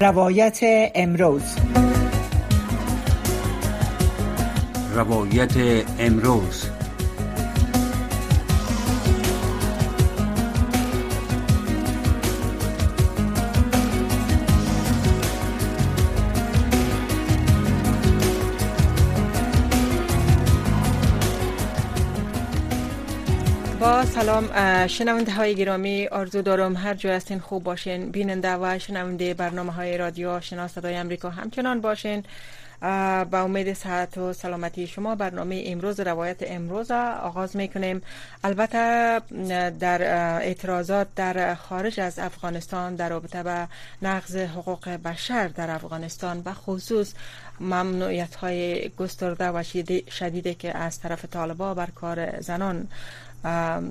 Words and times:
روایت 0.00 0.60
امروز. 0.94 1.42
روایت 4.94 5.84
امروز. 5.98 6.75
سلام 24.16 24.48
شنونده 24.86 25.32
های 25.32 25.54
گرامی 25.54 26.06
آرزو 26.06 26.42
دارم 26.42 26.76
هر 26.76 26.94
جای 26.94 27.12
هستین 27.12 27.38
خوب 27.38 27.64
باشین. 27.64 28.10
بیننده 28.10 28.56
و 28.56 28.78
شنونده 28.78 29.34
برنامه 29.34 29.72
های 29.72 29.98
رادیو 29.98 30.40
شناس 30.40 30.72
صدای 30.72 30.94
امریکا 30.94 31.30
همچنان 31.30 31.80
باشین. 31.80 32.24
با 33.30 33.40
امید 33.40 33.72
صحت 33.72 34.18
و 34.18 34.32
سلامتی 34.32 34.86
شما 34.86 35.14
برنامه 35.14 35.62
امروز 35.66 36.00
روایت 36.00 36.36
امروز 36.40 36.90
آغاز 36.90 37.56
می‌کنیم. 37.56 38.02
البته 38.44 39.20
در 39.80 40.02
اعتراضات 40.40 41.06
در 41.16 41.54
خارج 41.54 42.00
از 42.00 42.18
افغانستان 42.18 42.94
در 42.94 43.08
رابطه 43.08 43.42
به 43.42 43.68
نقض 44.02 44.36
حقوق 44.36 44.88
بشر 44.88 45.48
در 45.48 45.70
افغانستان 45.70 46.42
و 46.44 46.52
خصوص 46.52 47.12
ممنوعیت 47.60 48.34
های 48.34 48.88
گسترده 48.88 49.48
و 49.48 49.62
شدیده 50.10 50.54
که 50.54 50.78
از 50.78 51.00
طرف 51.00 51.24
طالبا 51.24 51.74
بر 51.74 51.88
کار 51.94 52.40
زنان 52.40 52.88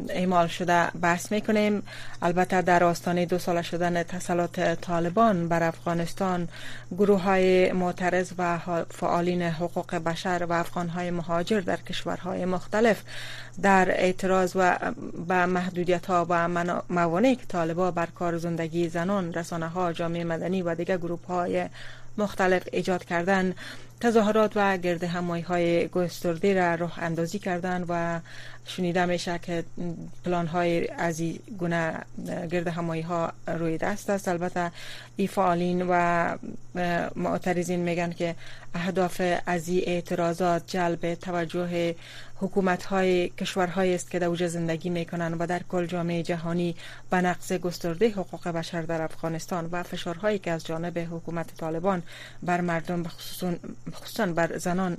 اعمال 0.10 0.48
شده 0.48 0.88
بحث 1.02 1.32
می‌کنیم. 1.32 1.84
البته 2.22 2.62
در 2.62 2.84
آستانه 2.84 3.26
دو 3.26 3.38
ساله 3.38 3.62
شدن 3.62 4.04
تسلط 4.04 4.60
طالبان 4.82 5.48
بر 5.48 5.64
افغانستان 5.64 6.48
گروه 6.92 7.22
های 7.22 7.72
معترض 7.72 8.32
و 8.38 8.60
فعالین 8.90 9.42
حقوق 9.42 9.96
بشر 9.96 10.46
و 10.50 10.54
افغان 10.54 10.90
های 10.90 11.12
مهاجر 11.12 11.60
در 11.60 11.78
کشورهای 11.78 12.46
مختلف 12.46 13.02
در 13.62 13.92
اعتراض 13.92 14.52
و 14.56 14.78
به 15.28 15.46
محدودیت 15.46 16.06
ها 16.06 16.26
و 16.30 16.48
موانع 16.90 17.34
که 17.34 17.46
طالبا 17.48 17.92
بر 17.92 18.06
کار 18.06 18.38
زندگی 18.38 18.90
زنان 18.90 19.34
رسانه 19.34 19.68
ها 19.68 19.94
جامعه 19.94 20.24
مدنی 20.24 20.62
و 20.62 20.76
دیگر 20.76 20.98
گروه 20.98 21.26
های 21.28 21.66
مختلف 22.18 22.64
ایجاد 22.72 23.06
کردن. 23.06 23.54
تظاهرات 24.06 24.52
و 24.56 24.78
گرد 24.78 25.04
همایی 25.04 25.44
های 25.44 25.88
گسترده 25.88 26.54
را 26.54 26.76
راه 26.76 27.00
اندازی 27.00 27.40
کردن 27.40 27.86
و 27.90 28.20
شنیده 28.66 29.06
میشه 29.06 29.40
که 29.40 29.64
پلان 30.26 30.48
های 30.48 30.88
از 30.88 31.20
این 31.20 31.40
گونه 31.60 31.94
گرد 32.52 32.68
همایی 32.68 33.02
ها 33.02 33.34
روی 33.48 33.78
دست 33.78 34.10
است. 34.10 34.28
البته 34.28 34.72
ای 35.16 35.28
فعالین 35.28 35.86
و 35.90 36.36
معترضین 37.16 37.80
میگن 37.80 38.12
که 38.12 38.36
اهداف 38.74 39.22
از 39.46 39.70
این 39.70 39.84
اعتراضات 39.86 40.64
جلب 40.68 41.16
توجه 41.16 41.96
حکومت 42.38 42.86
های 42.86 43.30
کشورهایی 43.30 43.96
است 43.96 44.12
که 44.12 44.20
در 44.20 44.28
اوج 44.28 44.48
زندگی 44.48 44.90
می‌کنن 44.90 45.34
و 45.34 45.48
در 45.48 45.62
کل 45.70 45.86
جامعه 45.86 46.24
جهانی 46.24 46.76
به 47.10 47.18
نقص 47.18 47.54
گسترده 47.54 48.10
حقوق 48.10 48.48
بشر 48.48 48.82
در 48.82 49.02
افغانستان 49.02 49.70
و 49.72 49.84
فشارهایی 49.84 50.40
که 50.40 50.52
از 50.52 50.66
جانب 50.66 51.00
حکومت 51.00 51.58
طالبان 51.58 52.04
بر 52.44 52.62
مردم 52.62 53.04
خصوصا 53.96 54.26
بر 54.26 54.58
زنان 54.58 54.98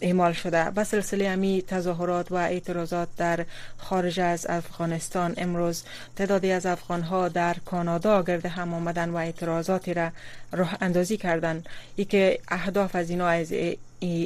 اعمال 0.00 0.32
شده. 0.32 0.70
به 0.70 0.84
سلسله 0.84 1.28
امی 1.28 1.62
تظاهرات 1.62 2.32
و 2.32 2.34
اعتراضات 2.34 3.08
در 3.16 3.46
خارج 3.78 4.20
از 4.20 4.46
افغانستان 4.48 5.34
امروز 5.36 5.82
تعدادی 6.16 6.52
از 6.52 6.66
افغانها 6.66 7.28
در 7.28 7.56
کانادا 7.64 8.22
گرد 8.22 8.46
هم 8.46 8.74
آمدن 8.74 9.10
و 9.10 9.16
اعتراضاتی 9.16 9.94
را 9.94 10.10
راه 10.52 10.76
اندازی 10.80 11.16
کردند. 11.16 11.68
ای 11.96 12.04
که 12.04 12.38
اهداف 12.48 12.96
از 12.96 13.10
اینا 13.10 13.26
از 13.28 13.52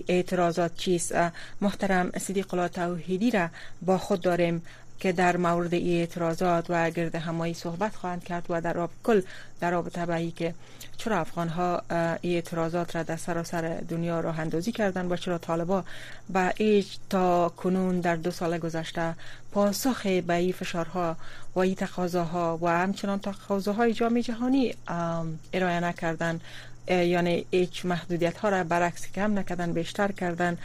اعتراضات 0.08 0.76
چیست؟ 0.76 1.14
محترم 1.60 2.10
صدیق 2.18 2.54
الله 2.54 2.68
توحیدی 2.68 3.30
را 3.30 3.48
با 3.82 3.98
خود 3.98 4.20
داریم. 4.20 4.62
که 5.00 5.12
در 5.12 5.36
مورد 5.36 5.74
اعتراضات 5.74 6.66
و 6.68 6.90
گرد 6.90 7.14
همایی 7.14 7.54
صحبت 7.54 7.96
خواهند 7.96 8.24
کرد 8.24 8.46
و 8.48 8.60
در 8.60 8.88
کل 9.04 9.22
در 9.60 9.70
رابطه 9.70 10.06
به 10.06 10.30
که 10.30 10.54
چرا 10.96 11.20
افغان 11.20 11.48
ها 11.48 11.82
اعتراضات 12.22 12.96
را 12.96 13.02
در 13.02 13.16
سراسر 13.16 13.80
دنیا 13.88 14.20
راه 14.20 14.40
اندازی 14.40 14.72
کردن 14.72 15.12
و 15.12 15.16
چرا 15.16 15.38
طالبا 15.38 15.84
با 16.30 16.50
ایج 16.56 16.86
تا 17.10 17.48
کنون 17.48 18.00
در 18.00 18.16
دو 18.16 18.30
سال 18.30 18.58
گذشته 18.58 19.14
پاسخ 19.52 20.06
به 20.06 20.34
ای 20.34 20.52
فشارها 20.52 21.16
و 21.54 21.58
ای 21.58 21.74
تقاضاها 21.74 22.58
و 22.62 22.68
همچنان 22.68 23.18
تقاضاهای 23.18 23.92
جامعه 23.92 24.22
جهانی 24.22 24.74
ارائه 25.52 25.80
نکردن 25.80 26.40
یعنی 26.90 27.46
هیچ 27.50 27.86
محدودیت 27.86 28.36
ها 28.38 28.48
را 28.48 28.64
برعکس 28.64 29.12
کم 29.12 29.38
نکردن 29.38 29.72
بیشتر 29.72 30.12
کردن 30.12 30.58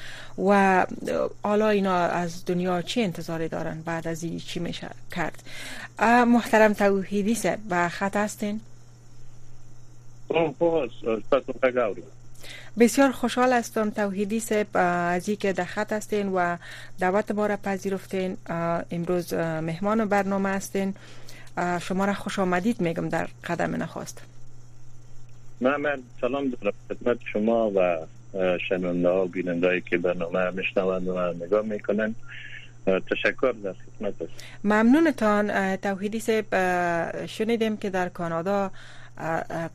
و 0.46 0.86
حالا 1.44 1.70
اینا 1.70 1.96
از 1.96 2.46
دنیا 2.46 2.82
چی 2.82 3.04
انتظاری 3.04 3.48
دارن 3.48 3.82
بعد 3.82 4.08
از 4.08 4.24
این 4.24 4.40
چی 4.40 4.60
میشه 4.60 4.90
کرد؟ 5.16 5.44
محترم 6.28 6.74
توحیدی 6.74 7.36
سه 7.36 7.58
به 7.70 7.88
خط 7.88 8.16
هستین؟ 8.16 8.62
بسیار 12.80 13.12
خوشحال 13.12 13.54
هستم 13.54 13.90
توحیدی 13.90 14.40
سه 14.40 14.66
از 14.80 15.30
که 15.30 15.54
در 15.54 15.64
خط 15.64 15.94
هستین 15.94 16.30
و 16.30 16.58
دعوت 17.00 17.32
ما 17.32 17.46
را 17.46 17.58
پذیرفتین. 17.58 18.38
امروز 18.92 19.34
مهمان 19.34 20.06
برنامه 20.06 20.50
هستین. 20.50 20.94
شما 21.82 22.06
را 22.06 22.14
خوش 22.14 22.40
آمدید 22.40 22.82
میگم 22.82 23.10
در 23.10 23.28
قدم 23.44 23.84
نخواست 23.84 24.22
من 25.62 26.04
سلام 26.22 26.50
دارم 26.50 26.74
خدمت 26.90 27.18
شما 27.34 27.72
و 27.76 27.98
شنونده 28.70 29.10
ها 29.10 29.26
بیننده 29.26 29.82
که 29.82 29.98
برنامه 29.98 30.50
میشنوند 30.50 31.08
و 31.08 31.34
نگاه 31.46 31.66
می‌کنن. 31.66 32.16
تشکر 32.86 33.54
در 33.64 33.74
خدمت 33.74 34.14
ممنونتان. 34.64 35.76
توحیدی 35.76 36.20
سب 36.20 36.46
شنیدیم 37.26 37.78
که 37.78 37.90
در 37.90 38.10
کانادا 38.10 38.72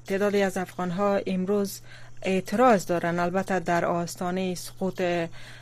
تعدادی 0.07 0.43
از 0.43 0.57
افغان 0.57 0.91
ها 0.91 1.21
امروز 1.27 1.81
اعتراض 2.23 2.87
دارن 2.87 3.19
البته 3.19 3.61
در 3.61 3.85
آستانه 3.85 4.55
سقوط 4.55 5.03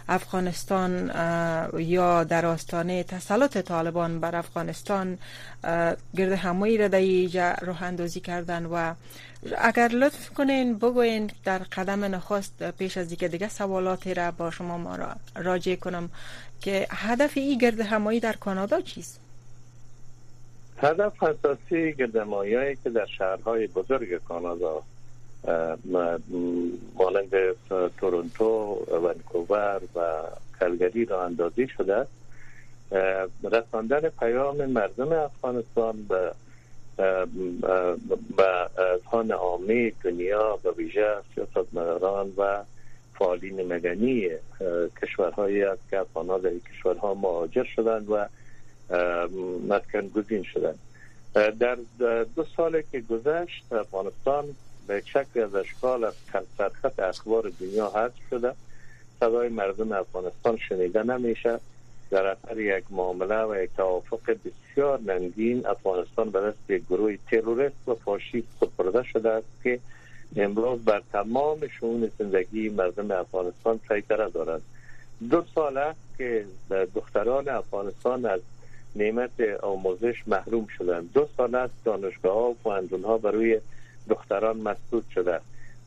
افغانستان 0.08 1.10
یا 1.78 2.24
در 2.24 2.46
آستانه 2.46 3.02
تسلط 3.02 3.58
طالبان 3.58 4.20
بر 4.20 4.36
افغانستان 4.36 5.18
گرد 6.16 6.32
همایی 6.32 6.78
را 6.78 6.88
در 6.88 6.98
اینجا 6.98 7.54
راه 7.62 7.82
اندازی 7.82 8.20
کردن 8.20 8.66
و 8.66 8.94
اگر 9.58 9.88
لطف 9.88 10.30
کنین 10.30 10.78
بگوین 10.78 11.30
در 11.44 11.58
قدم 11.58 12.04
نخست 12.04 12.70
پیش 12.70 12.96
از 12.96 13.08
دیگه 13.08 13.28
دیگه 13.28 13.48
سوالاتی 13.48 14.14
را 14.14 14.30
با 14.30 14.50
شما 14.50 14.78
ما 14.78 14.96
را 14.96 15.08
راجع 15.36 15.74
کنم 15.74 16.10
که 16.60 16.86
هدف 16.90 17.32
این 17.36 17.58
گرد 17.58 17.80
همایی 17.80 18.20
در 18.20 18.32
کانادا 18.32 18.80
چیست؟ 18.80 19.20
هدف 20.78 21.22
اساسی 21.22 21.92
گرد 21.92 22.16
که 22.84 22.90
در 22.90 23.06
شهرهای 23.06 23.66
بزرگ 23.66 24.24
کانادا 24.24 24.82
مانند 26.94 27.30
تورنتو، 28.00 28.84
ونکوور 29.04 29.80
و 29.94 30.22
کلگری 30.60 31.04
را 31.04 31.24
اندازی 31.24 31.68
شده. 31.68 32.06
رساندن 33.52 34.08
پیام 34.08 34.66
مردم 34.66 35.12
افغانستان 35.12 36.02
به 36.08 36.32
به 38.36 38.82
اذهان 38.94 39.30
عامه 39.30 39.92
دنیا 40.04 40.58
و 40.64 40.68
ویژه 40.68 41.16
سیاستمداران 41.34 42.32
و 42.36 42.62
فعالین 43.18 43.72
مدنی 43.72 44.28
کشورهایی 45.02 45.62
است 45.62 45.80
که 45.90 45.98
افغانها 45.98 46.38
در 46.38 46.50
کشورها 46.50 47.14
مهاجر 47.14 47.64
شدند 47.64 48.10
و 48.10 48.26
مسکن 49.68 50.08
گزین 50.08 50.42
شدند. 50.42 50.78
در 51.34 51.78
دو 52.36 52.44
سال 52.56 52.82
که 52.92 53.00
گذشت 53.00 53.72
افغانستان 53.72 54.44
به 54.88 55.02
شکل 55.04 55.40
از 55.40 55.54
اشکال 55.54 56.04
از 56.04 56.14
سرخط 56.58 57.00
اخبار 57.00 57.52
دنیا 57.60 57.88
حذف 57.94 58.28
شده. 58.30 58.54
صدای 59.20 59.48
مردم 59.48 59.92
افغانستان 59.92 60.56
شنیده 60.56 61.02
نمیشه. 61.02 61.60
در 62.10 62.26
اثر 62.26 62.60
یک 62.60 62.84
معامله 62.90 63.44
و 63.44 63.62
یک 63.62 63.70
توافق 63.76 64.36
بسیار 64.44 65.00
ننگین 65.00 65.66
افغانستان 65.66 66.30
به 66.30 66.40
دست 66.40 66.70
یک 66.70 66.82
گروه 66.90 67.16
تروریست 67.30 67.88
و 67.88 67.94
فاشیست 67.94 68.48
خودپرده 68.58 69.02
شده 69.02 69.30
است 69.30 69.46
که 69.62 69.80
امروز 70.36 70.84
بر 70.84 71.02
تمام 71.12 71.66
شون 71.66 72.10
زندگی 72.18 72.68
مردم 72.68 73.10
افغانستان 73.10 73.80
سیطره 73.88 74.30
دارد 74.30 74.62
دو 75.30 75.44
سال 75.54 75.78
است 75.78 76.00
که 76.18 76.44
دختران 76.94 77.48
افغانستان 77.48 78.26
از 78.26 78.40
نعمت 78.96 79.40
آموزش 79.62 80.22
محروم 80.26 80.66
شدند. 80.78 81.12
دو 81.12 81.28
سال 81.36 81.54
است 81.54 81.74
دانشگاه 81.84 82.34
ها 82.34 82.54
و 82.64 83.06
ها 83.06 83.18
برای 83.18 83.60
دختران 84.08 84.56
مسدود 84.56 85.04
شده 85.14 85.40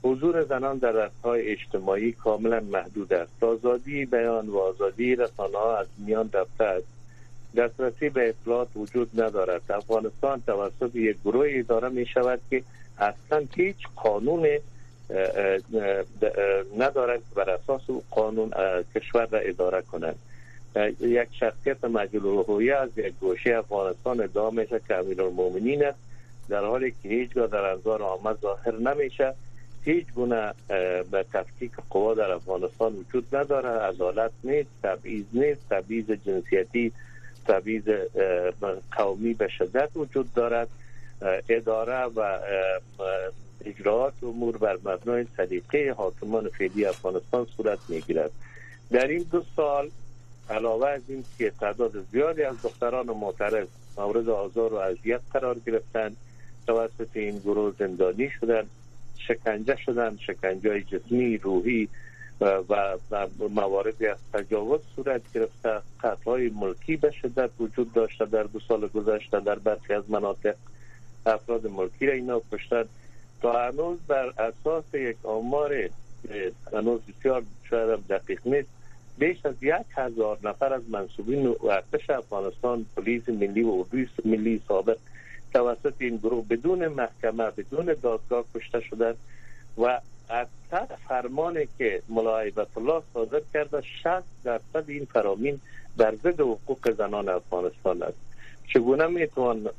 حضور 0.03 0.43
زنان 0.43 0.77
در 0.77 1.09
های 1.23 1.51
اجتماعی 1.51 2.11
کاملا 2.11 2.59
محدود 2.59 3.13
است. 3.13 3.43
آزادی 3.43 4.05
بیان 4.05 4.49
و 4.49 4.57
آزادی 4.57 5.15
رسانه 5.15 5.57
از 5.57 5.87
میان 5.97 6.29
رفته 6.33 6.63
است. 6.63 6.87
دسترسی 7.57 8.09
به 8.09 8.29
اطلاعات 8.29 8.67
وجود 8.75 9.21
ندارد. 9.21 9.61
افغانستان 9.69 10.41
توسط 10.47 10.95
یک 10.95 11.17
گروه 11.25 11.47
اداره 11.49 11.89
می 11.89 12.05
شود 12.05 12.39
که 12.49 12.63
اصلا 12.97 13.45
هیچ 13.55 13.77
قانون 13.95 14.47
ندارند 16.77 17.21
بر 17.35 17.49
اساس 17.49 17.81
قانون 18.11 18.51
کشور 18.95 19.25
را 19.25 19.39
اداره 19.39 19.81
کنند. 19.81 20.15
یک 20.99 21.27
شخصیت 21.39 21.85
مجلول 21.85 22.71
از 22.71 22.89
یک 22.97 23.13
گوشه 23.19 23.55
افغانستان 23.55 24.21
ادعا 24.21 24.49
میشه 24.49 24.81
که 24.87 24.95
است. 24.95 26.10
در 26.51 26.65
حالی 26.65 26.91
که 27.03 27.09
هیچگاه 27.09 27.47
در 27.47 27.65
انظار 27.65 28.03
آمد 28.03 28.37
ظاهر 28.41 28.77
نمیشه. 28.77 29.33
هیچ 29.83 30.05
گونه 30.15 30.53
به 31.11 31.25
تفکیک 31.33 31.71
قوا 31.89 32.13
در 32.13 32.31
افغانستان 32.31 32.93
وجود 32.93 33.35
نداره. 33.35 33.69
عدالت 33.69 34.31
نیست 34.43 34.69
تبعیض 34.83 35.25
نیست 35.33 35.61
تبعیض 35.69 36.11
جنسیتی 36.11 36.91
تبعیض 37.47 37.83
قومی 38.91 39.33
به 39.33 39.47
شدت 39.47 39.89
وجود 39.95 40.33
دارد. 40.33 40.67
اداره 41.49 42.03
و 42.15 42.39
اجراعات 43.65 44.13
امور 44.23 44.57
بر 44.57 44.77
مبنای 44.85 45.25
سلیقه 45.37 45.93
حاکمان 45.97 46.49
فعلی 46.49 46.85
افغانستان 46.85 47.47
صورت 47.57 47.79
می‌گیرد. 47.89 48.31
در 48.91 49.07
این 49.07 49.25
دو 49.31 49.43
سال 49.55 49.89
علاوه 50.49 50.89
از 50.89 51.01
این 51.07 51.23
که 51.37 51.51
تعداد 51.59 52.05
زیادی 52.11 52.43
از 52.43 52.61
دختران 52.63 53.05
معترض 53.05 53.67
مورد 53.97 54.29
آزار 54.29 54.73
و 54.73 54.77
اذیت 54.77 55.21
قرار 55.33 55.59
گرفتند 55.65 56.17
توسط 56.67 57.09
این 57.13 57.39
گروه 57.39 57.73
زندانی 57.79 58.29
شدند 58.29 58.69
شکنجه 59.17 59.75
شدن 59.75 60.17
شکنجه 60.17 60.81
جسمی 60.81 61.37
روحی 61.37 61.89
و, 62.41 62.63
مواردی 63.49 64.07
از 64.07 64.17
تجاوز 64.33 64.79
صورت 64.95 65.21
گرفته 65.33 65.81
قطعای 66.03 66.49
ملکی 66.49 66.95
به 66.95 67.11
شدت 67.11 67.49
وجود 67.59 67.93
داشته 67.93 68.25
در 68.25 68.43
دو 68.43 68.59
سال 68.59 68.87
گذشته 68.87 69.39
در 69.39 69.59
برخی 69.59 69.93
از 69.93 70.03
مناطق. 70.09 70.55
افراد 71.25 71.67
ملکی 71.67 72.05
را 72.05 72.13
اینا 72.13 72.41
کشتن. 72.51 72.85
تا 73.41 73.67
هنوز 73.67 73.99
بر 74.07 74.33
اساس 74.37 74.93
یک 74.93 75.25
آمار 75.25 75.89
هنوز 76.73 77.01
بسیار 77.01 77.43
شاید 77.69 78.07
دقیق 78.07 78.47
نیست 78.47 78.69
بیش 79.17 79.45
از 79.45 79.55
یک 79.61 79.85
هزار 79.95 80.37
نفر 80.43 80.73
از 80.73 80.81
منصوبین 80.89 81.55
ارتش 81.63 82.09
افغانستان 82.09 82.85
پلیس 82.95 83.29
ملی 83.29 83.61
و 83.61 83.69
اردوی 83.69 84.07
ملی 84.25 84.61
سابق 84.67 84.97
توسط 85.53 85.93
این 85.97 86.17
گروه 86.17 86.45
بدون 86.49 86.87
محکمه 86.87 87.51
بدون 87.51 87.95
دادگاه 88.01 88.45
کشته 88.55 88.81
شدند 88.81 89.15
و 89.77 89.99
از 90.29 90.47
فرمانی 91.07 91.67
که 91.77 92.01
ملا 92.09 92.37
الله 92.37 93.01
صادر 93.13 93.41
کرده 93.53 93.81
60 94.03 94.23
درصد 94.43 94.83
این 94.87 95.05
فرامین 95.05 95.59
بر 95.97 96.15
ضد 96.15 96.39
حقوق 96.39 96.91
زنان 96.91 97.29
افغانستان 97.29 98.03
است. 98.03 98.17
چگونه 98.73 99.07
می‌توان 99.07 99.69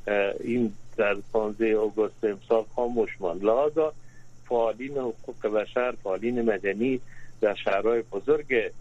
این 0.41 0.73
در 0.97 1.17
15 1.33 1.77
آگوست 1.77 2.25
امسال 2.25 2.65
خاموش 2.77 3.11
ماند؟ 3.21 3.45
لحاظا 3.45 3.93
فعالین 4.49 4.99
حقوق 4.99 5.47
بشر 5.47 5.95
فعالین 6.03 6.43
مدنی 6.43 7.01
در 7.41 7.55
شهرهای 7.55 8.03
بزرگ 8.03 8.73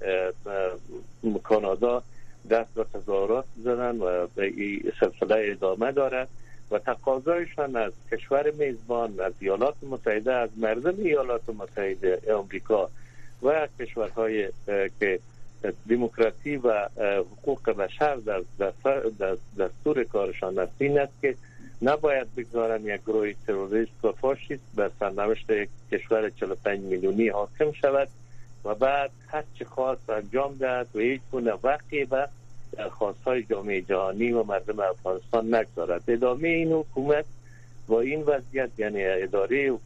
کانادا 1.44 2.04
دست 2.50 2.74
به 2.76 2.86
تظاهرات 2.94 3.46
زدن 3.64 3.98
و 3.98 4.28
به 4.36 4.54
سلسله 5.00 5.52
ادامه 5.52 5.92
دارد. 5.92 6.28
و 6.72 6.80
تقاضایشان 6.80 7.76
از 7.76 7.92
کشور 8.12 8.52
میزبان 8.52 9.20
از 9.20 9.34
ایالات 9.40 9.76
متحده 9.90 10.34
از 10.34 10.50
مردم 10.58 10.96
ایالات 10.98 11.50
متحده 11.50 12.34
آمریکا 12.34 12.90
و 13.44 13.68
کشورهای 13.80 14.50
که 15.00 15.20
دموکراسی 15.90 16.58
و 16.58 16.90
حقوق 17.32 17.70
بشر 17.70 18.16
در 18.16 18.42
دستور 19.60 20.04
کارشان 20.04 20.60
است. 20.60 20.74
این 20.78 21.00
است 21.00 21.14
که 21.22 21.36
نباید 21.82 22.36
بگذارن 22.36 22.86
یک 22.86 23.02
گروه 23.02 23.34
تروریست 23.48 24.06
و 24.06 24.12
فاشیست 24.12 24.64
به 24.76 24.92
سرنوشت 25.00 25.48
کشور 25.92 26.30
45 26.30 26.80
میلیونی 26.80 27.28
حاکم 27.28 27.72
شود 27.72 28.08
و 28.66 28.76
بعد 28.76 29.12
هر 29.28 29.44
چه 29.60 29.66
خواست 29.66 30.10
انجام 30.10 30.54
دهد 30.54 30.88
و 30.96 31.00
هیچ 31.00 31.22
گونه 31.32 31.54
وقتی 31.64 32.06
به 32.06 32.28
درخواست 32.82 33.24
های 33.24 33.44
جامعه 33.44 33.82
جهانی 33.82 34.32
و 34.32 34.44
مردم 34.44 34.80
افغانستان 34.80 35.56
نگذارد. 35.56 36.04
ادامه 36.08 36.48
این 36.48 36.72
حکومت 36.72 37.26
با 37.88 38.02
این 38.02 38.24
وضعیت 38.24 38.70
یعنی 38.78 39.06
اداره 39.06 39.78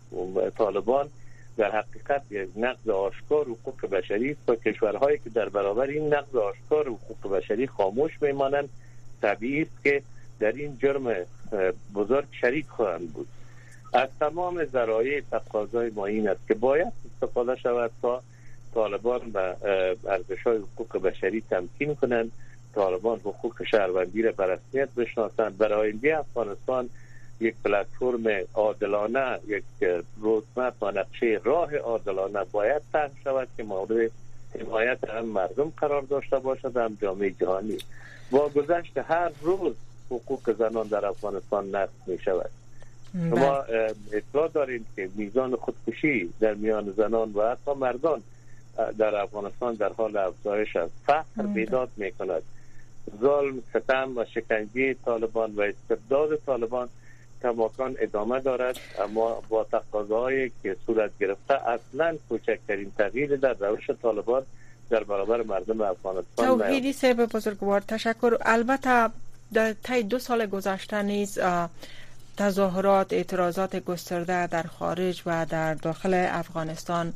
طالبان 0.57 1.09
در 1.57 1.71
حقیقت 1.71 2.21
یک 2.29 2.49
نقض 2.57 2.89
آشکار 2.89 3.45
حقوق 3.45 3.85
بشری 3.85 4.35
و 4.47 4.55
کشورهایی 4.55 5.17
که 5.17 5.29
در 5.29 5.49
برابر 5.49 5.87
این 5.87 6.13
نقض 6.13 6.35
آشکار 6.35 6.87
حقوق 6.87 7.31
بشری 7.31 7.67
خاموش 7.67 8.11
میمانند 8.21 8.69
طبیعی 9.21 9.61
است 9.61 9.83
که 9.83 10.01
در 10.39 10.51
این 10.51 10.77
جرم 10.81 11.15
بزرگ 11.95 12.27
شریک 12.41 12.67
خواهند 12.67 13.13
بود. 13.13 13.27
از 13.93 14.09
تمام 14.19 14.65
ذرایع 14.65 15.21
تقاضای 15.31 15.89
ما 15.89 16.05
این 16.05 16.29
است 16.29 16.47
که 16.47 16.53
باید 16.53 16.93
استفاده 17.05 17.55
شود 17.55 17.91
تا 18.01 18.21
طالبان 18.73 19.31
به 19.31 19.55
ارزش 20.07 20.43
های 20.43 20.57
حقوق 20.57 20.97
بشری 21.01 21.43
تمکین 21.49 21.95
کنند. 21.95 22.31
طالبان 22.75 23.19
حقوق 23.19 23.63
شهروندی 23.63 24.21
را 24.21 24.31
به 24.31 24.45
رسمیت 24.45 24.89
بشناسند. 24.89 25.57
برای 25.57 25.79
آینده 25.79 26.19
افغانستان 26.19 26.89
یک 27.39 27.55
پلتفرم 27.65 28.45
عادلانه 28.53 29.39
یک 29.47 29.63
رودمپ 30.21 30.83
و 30.83 30.91
نقشه 30.91 31.39
راه 31.43 31.77
عادلانه 31.77 32.43
باید 32.51 32.81
طرح 32.93 33.11
شود 33.23 33.47
که 33.57 33.63
مورد 33.63 34.11
حمایت 34.59 35.09
هم 35.09 35.25
مردم 35.25 35.71
قرار 35.77 36.01
داشته 36.01 36.39
باشد 36.39 36.77
هم 36.77 36.97
جامعه 37.01 37.31
جهانی. 37.31 37.77
با 38.31 38.49
گذشت 38.49 38.97
هر 38.97 39.31
روز 39.41 39.75
حقوق 40.09 40.55
زنان 40.57 40.87
در 40.87 41.05
افغانستان 41.05 41.75
نقض 41.75 42.07
می 42.07 42.17
شود. 42.17 42.49
بله. 43.13 43.93
اطلاع 44.11 44.47
داریم 44.47 44.85
که 44.95 45.09
میزان 45.15 45.55
خودکشی 45.55 46.33
در 46.39 46.53
میان 46.53 46.93
زنان 46.97 47.31
و 47.31 47.51
حتی 47.51 47.73
مردان 47.79 48.21
در 48.97 49.15
افغانستان 49.15 49.73
در 49.73 49.93
حال 49.97 50.17
افزایش 50.17 50.75
است. 50.75 50.93
فقر 51.05 51.43
بیداد 51.53 51.89
می 51.97 52.11
کند 52.11 52.43
ظلم 53.21 53.63
ستم 53.69 54.17
و 54.17 54.25
شکنجه 54.25 54.95
طالبان 55.05 55.55
و 55.55 55.61
استبداد 55.61 56.35
طالبان 56.45 56.89
کماکان 57.43 57.95
ادامه 57.99 58.39
دارد. 58.39 58.77
اما 58.99 59.43
با 59.49 59.63
تقاضاهایی 59.63 60.51
که 60.63 60.75
صورت 60.85 61.11
گرفته 61.19 61.69
اصلا 61.69 62.17
کوچکترین 62.29 62.91
تغییر 62.97 63.35
در 63.35 63.53
روش 63.53 63.89
طالبان 64.01 64.43
در 64.89 65.03
برابر 65.03 65.43
مردم 65.43 65.81
افغانستان 65.81 66.57
توحیدی 66.57 66.93
سیب 66.93 67.25
بزرگوار 67.25 67.81
تشکر. 67.81 68.37
البته 68.41 69.09
در 69.53 69.73
طی 69.73 70.03
دو 70.03 70.19
سال 70.19 70.45
گذشته 70.45 71.01
نیز 71.01 71.39
تظاهرات 72.37 73.13
اعتراضات 73.13 73.75
گسترده 73.75 74.47
در 74.47 74.63
خارج 74.63 75.21
و 75.25 75.45
در 75.49 75.73
داخل 75.73 76.13
افغانستان 76.29 77.13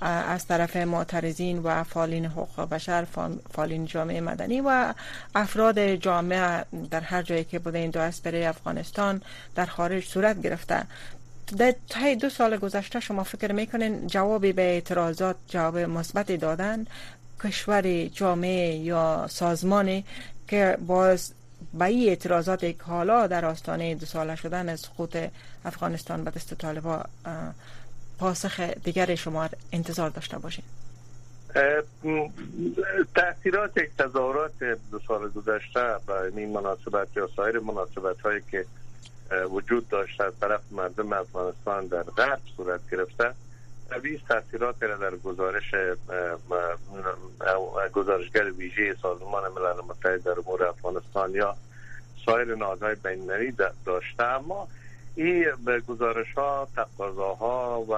از 0.00 0.46
طرف 0.46 0.76
معترضین 0.76 1.58
و 1.58 1.84
فعالین 1.84 2.26
حقوق 2.26 2.68
بشر 2.68 3.06
فعالین 3.52 3.86
جامعه 3.86 4.20
مدنی 4.20 4.60
و 4.60 4.94
افراد 5.34 5.94
جامعه 5.94 6.64
در 6.90 7.00
هر 7.00 7.22
جایی 7.22 7.44
که 7.44 7.58
بوده 7.58 7.78
این 7.78 7.90
برای 8.24 8.46
افغانستان 8.46 9.22
در 9.54 9.66
خارج 9.66 10.04
صورت 10.04 10.42
گرفته. 10.42 10.82
در 11.58 11.74
طی 11.88 12.16
دو 12.16 12.28
سال 12.28 12.56
گذشته 12.56 13.00
شما 13.00 13.24
فکر 13.24 13.52
می‌کنین 13.52 14.06
جوابی 14.06 14.52
به 14.52 14.62
اعتراضات 14.62 15.36
جواب 15.48 15.78
مثبت 15.78 16.32
دادن 16.32 16.86
کشور 17.44 18.06
جامعه 18.06 18.76
یا 18.76 19.26
سازمانی 19.30 20.04
که 20.48 20.78
باز 20.86 21.32
به 21.74 21.84
این 21.84 22.08
اعتراضات 22.08 22.74
حالا 22.82 23.26
در 23.26 23.44
آستانه 23.44 23.94
دو 23.94 24.06
ساله 24.06 24.36
شدن 24.36 24.68
از 24.68 24.86
خود 24.86 25.16
افغانستان 25.64 26.24
به 26.24 26.30
دست 26.30 26.54
طالبا 26.54 27.04
پاسخ 28.20 28.60
دیگر 28.60 29.14
شما 29.14 29.48
انتظار 29.72 30.10
داشته 30.10 30.38
باشین. 30.38 30.64
تاثیرات 33.14 33.78
تظاهرات 33.98 34.62
دو 34.90 35.00
سال 35.08 35.28
گذشته 35.28 35.96
با 36.06 36.22
این 36.22 36.52
مناسبت 36.52 37.08
یا 37.16 37.28
سایر 37.36 37.58
مناسبت 37.58 38.20
هایی 38.20 38.42
که 38.50 38.64
وجود 39.50 39.88
داشته 39.88 40.24
از 40.24 40.32
طرف 40.40 40.60
مردم 40.70 41.12
افغانستان 41.12 41.86
در 41.86 42.02
غرب 42.02 42.40
صورت 42.56 42.80
گرفته 42.90 43.34
طبیعی 43.90 44.20
تاثیرات 44.28 44.82
را 44.82 44.96
در 44.96 45.16
گزارش 45.16 45.74
گزارشگر 47.92 48.44
ویژه 48.52 48.96
سازمان 49.02 49.52
ملل 49.52 49.80
متحد 49.88 50.22
در 50.22 50.38
امور 50.38 50.64
افغانستان 50.64 51.34
یا 51.34 51.56
سایر 52.26 52.54
نهادهای 52.54 52.94
بین‌المللی 52.94 53.54
داشته. 53.86 54.24
اما 54.24 54.68
این 55.20 55.80
گزارش 55.86 56.32
ها 56.32 56.68
تقاضاها 56.76 57.84
و 57.88 57.94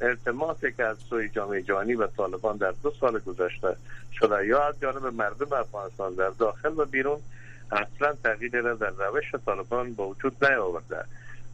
التماسی 0.00 0.72
که 0.72 0.84
از 0.84 0.96
سوی 1.10 1.28
جامعه 1.28 1.62
جهانی 1.62 1.94
و 1.94 2.06
طالبان 2.06 2.56
در 2.56 2.74
دو 2.82 2.92
سال 3.00 3.18
گذشته 3.18 3.76
شده 4.12 4.46
یا 4.46 4.62
از 4.62 4.80
جانب 4.80 5.06
مردم 5.06 5.52
افغانستان 5.52 6.14
در 6.14 6.28
داخل 6.28 6.72
و 6.76 6.84
بیرون 6.84 7.20
اصلا 7.72 8.14
تغییر 8.24 8.60
را 8.60 8.74
در 8.74 8.90
روش 8.90 9.34
طالبان 9.46 9.94
با 9.94 10.08
وجود 10.08 10.44
نیاورده. 10.44 11.04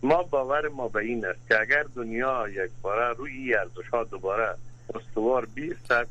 ما 0.02 0.22
باور 0.22 0.68
ما 0.68 0.88
به 0.88 1.00
این 1.00 1.26
است 1.26 1.48
که 1.48 1.60
اگر 1.60 1.84
دنیا 1.94 2.48
یک 2.48 2.70
باره 2.82 3.14
روی 3.14 3.54
ارزش 3.54 3.88
ها 3.92 4.04
دوباره 4.04 4.54
استوار 4.94 5.44
بیستد 5.54 6.06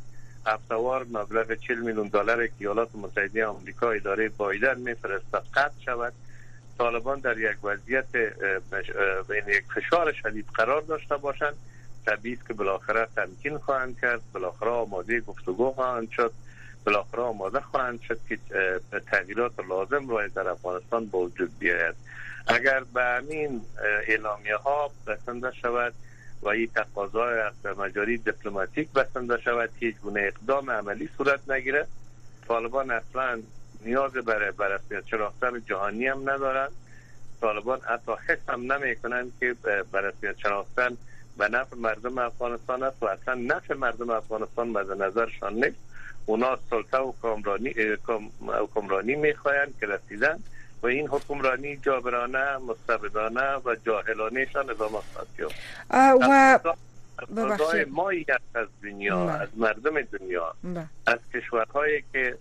هفتوار 0.46 1.06
مبلغ 1.12 1.54
40 1.54 1.80
میلیون 1.80 2.08
دلار 2.08 2.48
که 2.48 2.54
ایالات 2.60 2.90
متحده 2.96 3.46
آمریکا 3.46 3.92
اداره 3.92 4.30
بایدن 4.30 4.80
میفرسته 4.80 5.38
قطع 5.54 5.80
شود. 5.86 6.13
طالبان 6.77 7.20
در 7.20 7.38
یک 7.38 7.58
وضعیت 7.63 8.15
بین 9.30 9.48
یک 9.48 9.63
فشار 9.75 10.13
شدید 10.13 10.46
قرار 10.53 10.82
داشته 10.82 11.18
باشند. 11.18 11.56
طبیعی 12.06 12.38
که 12.48 12.53
بالاخره 12.53 13.08
تمکین 13.15 13.58
خواهند 13.58 14.00
کرد. 14.01 14.22
بالاخره 14.34 14.70
آماده 14.70 15.20
گفتگو 15.20 15.72
خواهند 15.72 16.10
شد. 16.12 16.34
بالاخره 16.86 17.24
آماده 17.24 17.60
خواهند 17.60 18.01
شد 18.01 18.20
که 18.30 18.39
تغییرات 19.12 19.51
لازم 19.70 20.10
را 20.10 20.27
در 20.27 20.50
افغانستان 20.50 21.06
به 21.06 21.18
وجود 21.18 21.60
بیاید. 21.60 21.96
اگر 22.48 22.84
به 22.94 23.03
همین 23.03 23.62
اعلامیه 24.08 24.56
ها 24.56 24.92
بسنده 25.08 25.51
شود 25.51 25.94
و 26.42 26.48
این 26.50 26.70
تقاضای 26.75 27.51
مجاری 27.77 28.18
دیپلماتیک 28.18 28.92
بسنده 28.92 29.42
شود 29.42 29.70
که 29.80 29.86
هیچ 29.86 29.96
گونه 29.96 30.22
اقدام 30.22 30.70
عملی 30.70 31.10
صورت 31.18 31.51
نگیره 31.51 31.88
طالبان 32.48 32.92
اصلا 32.92 33.42
نیاز 33.86 34.12
برای 34.12 34.52
برسمیت 34.52 35.06
شناختن 35.08 35.62
جهانی 35.66 36.08
هم 36.08 36.30
ندارند 36.30 36.72
طالبان 37.42 37.80
حتی 37.82 38.12
حس 38.28 38.50
هم 38.50 38.74
نمی 38.74 38.96
کنند 38.96 39.32
که 39.40 39.56
برسمیت 39.92 40.38
شناختن 40.38 40.98
به 41.38 41.48
نفع 41.48 41.75
مردم 41.75 42.18
افغانستان 42.18 42.84
است 42.84 43.04
و 43.04 43.06
اصلا 43.06 43.34
نفع 43.34 43.74
مردم 43.74 44.10
افغانستان 44.10 44.68
مد 44.68 44.92
نظرشان 45.02 45.54
نیست. 45.54 45.78
اونا 46.25 46.60
سلطه 46.70 46.98
و 46.98 47.13
حکمرانی 48.42 49.16
می‌خواهند 49.16 49.74
که 49.80 49.86
رسیدن 49.86 50.40
و 50.82 50.88
این 50.88 51.08
حکمرانی 51.08 51.78
جابرانه 51.78 52.58
مستبدانه 52.58 53.56
و 53.56 53.75
جاهلانهشان 53.86 54.70
ادامه 54.70 54.98
خواهد 55.13 56.66
و 56.66 56.74
ما 57.92 58.13
یک 58.13 58.28
از 58.56 58.68
دنیا 58.84 59.25
بله. 59.25 59.42
از 59.42 59.48
مردم 59.58 60.02
دنیا. 60.02 60.56
بله. 60.63 60.86
از 61.08 61.20
کشورهایی 61.34 62.04
که 62.13 62.38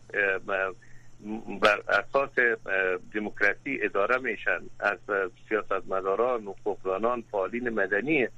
بر 1.62 1.82
اساس 1.88 2.30
دموکراسی 3.14 3.78
اداره 3.82 4.18
میشن. 4.18 4.60
از 4.80 4.98
سیاستمداران 5.48 6.42
حقوقدانان 6.42 7.24
فعالین 7.30 7.68
مدنی 7.68 8.28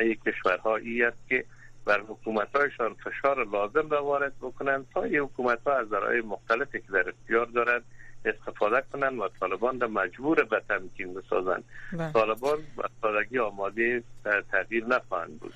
ای 0.00 0.14
کشورها 0.26 0.76
ای 0.76 1.02
است 1.02 1.16
که 1.28 1.44
بر 1.84 2.00
حکومتهایشان 2.00 2.94
فشار 2.94 3.46
لازم 3.46 3.88
را 3.90 4.04
وارد 4.04 4.32
بکنند 4.40 4.86
تا 4.94 5.02
این 5.02 5.18
حکومت 5.18 5.58
ها 5.66 5.72
از 5.72 5.88
ذرای 5.88 6.20
مختلفی 6.20 6.80
که 6.80 6.92
در 6.92 7.08
اختیار 7.08 7.46
دارند 7.46 7.82
استفاده 8.24 8.82
کنند 8.92 9.18
و 9.18 9.28
طالبان 9.40 9.80
را 9.80 9.88
مجبور 9.88 10.44
به 10.44 10.62
تمکین 10.68 11.14
بسازند 11.14 11.64
بله. 11.92 12.12
طالبان 12.12 12.58
به 12.76 12.82
سادگی 13.02 13.38
آماده 13.38 14.02
تغییر 14.52 14.86
نخواهند 14.86 15.40
بود. 15.40 15.52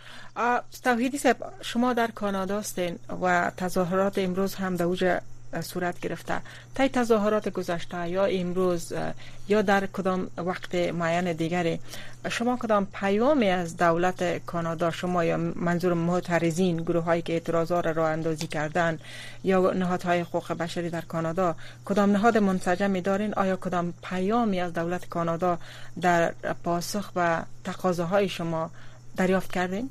توحیدی 0.84 1.18
صاحب 1.18 1.36
شما 1.62 1.92
در 1.92 2.10
کانادا 2.14 2.58
هستین 2.58 2.98
و 3.22 3.52
تظاهرات 3.56 4.18
امروز 4.18 4.54
هم 4.54 4.76
در 4.76 5.20
صورت 5.60 6.00
گرفته 6.00 6.40
تا 6.74 6.88
تظاهرات 6.88 7.48
گذشته 7.48 8.08
یا 8.08 8.24
امروز 8.24 8.92
یا 9.48 9.62
در 9.62 9.86
کدام 9.86 10.30
وقت 10.36 10.74
معین 10.74 11.32
دیگری 11.32 11.80
شما 12.30 12.56
کدام 12.56 12.86
پیامی 12.94 13.48
از 13.50 13.76
دولت 13.76 14.46
کانادا 14.46 14.90
شما 14.90 15.24
یا 15.24 15.36
منظور 15.36 15.92
معترضین 15.92 16.76
گروه 16.76 17.04
هایی 17.04 17.22
که 17.22 17.32
اعتراضات 17.32 17.86
را 17.86 18.08
اندازی 18.08 18.46
کردن 18.46 18.98
یا 19.44 19.70
نهادهای 19.72 20.20
حقوق 20.20 20.52
بشری 20.52 20.90
در 20.90 21.00
کانادا 21.00 21.56
کدام 21.84 22.10
نهاد 22.10 22.38
منسجمی 22.38 23.00
دارین 23.00 23.34
آیا 23.34 23.56
کدام 23.56 23.94
پیامی 24.02 24.60
از 24.60 24.72
دولت 24.72 25.08
کانادا 25.08 25.58
در 26.00 26.32
پاسخ 26.64 27.12
و 27.16 27.42
تقاضاهای 27.64 28.28
شما 28.28 28.70
دریافت 29.16 29.52
کردین؟ 29.52 29.90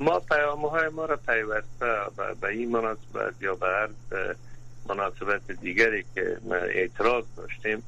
ما 0.00 0.20
پیامه 0.20 0.70
های 0.70 0.88
ما 0.88 1.04
را 1.04 1.16
پیوسته 1.16 1.96
به 2.40 2.48
این 2.48 2.70
مناسبت 2.70 3.34
یا 3.40 3.54
به 3.54 3.88
مناسبت 4.88 5.50
دیگری 5.50 6.04
که 6.14 6.36
اعتراض 6.50 7.24
داشتیم 7.36 7.82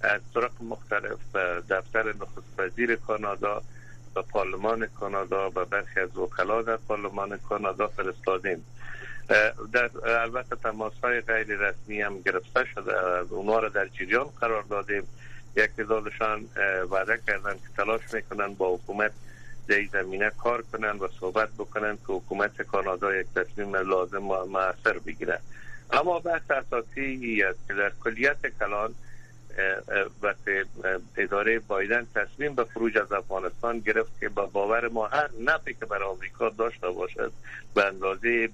از 0.00 0.20
طرق 0.34 0.50
مختلف 0.60 1.36
دفتر 1.70 2.12
نخست 2.12 2.58
وزیر 2.58 2.96
کانادا 2.96 3.62
و 4.16 4.22
پارلمان 4.22 4.86
کانادا 4.86 5.50
و 5.50 5.64
برخی 5.64 6.00
از 6.00 6.16
وکلا 6.16 6.62
در 6.62 6.76
پارلمان 6.76 7.38
کانادا 7.38 7.86
فرستادیم. 7.88 8.64
در 9.72 9.90
البته 10.04 10.56
تماس 10.56 10.92
های 11.02 11.20
غیر 11.20 11.46
رسمی 11.46 12.02
هم 12.02 12.20
گرفته 12.20 12.64
شده 12.74 13.00
از 13.00 13.32
اونا 13.32 13.58
را 13.58 13.68
در 13.68 13.86
جریان 13.86 14.26
قرار 14.40 14.62
دادیم. 14.62 15.02
یک 15.56 15.76
دادشان 15.76 16.48
وعده 16.90 17.20
کردن 17.26 17.52
که 17.54 17.68
تلاش 17.76 18.00
می‌کنن 18.12 18.54
با 18.54 18.74
حکومت 18.74 19.12
در 19.68 19.84
زمینه 19.92 20.30
کار 20.30 20.62
کنن 20.62 20.98
و 20.98 21.08
صحبت 21.20 21.48
بکنن 21.58 21.96
که 21.96 22.12
حکومت 22.12 22.62
کانادا 22.62 23.14
یک 23.14 23.26
تصمیم 23.34 23.76
لازم 23.76 24.30
و 24.30 24.44
معصر 24.44 24.98
بگیره. 24.98 25.40
اما 25.90 26.18
بحث 26.18 26.50
اساسی 26.50 27.42
است 27.42 27.58
که 27.68 27.74
در 27.74 27.92
کلیت 28.04 28.58
کلان 28.58 28.94
وقتی 30.22 30.50
اداره 31.16 31.58
بایدن 31.58 32.06
تصمیم 32.14 32.54
به 32.54 32.64
خروج 32.64 32.98
از 32.98 33.12
افغانستان 33.12 33.78
گرفت 33.78 34.20
که 34.20 34.28
با 34.28 34.46
باور 34.46 34.88
ما 34.88 35.06
هر 35.06 35.30
نفعی 35.40 35.74
که 35.74 35.86
بر 35.86 36.02
آمریکا 36.02 36.48
داشته 36.48 36.90
باشد 36.90 37.32
به 37.74 37.84
اندازه 37.84 38.48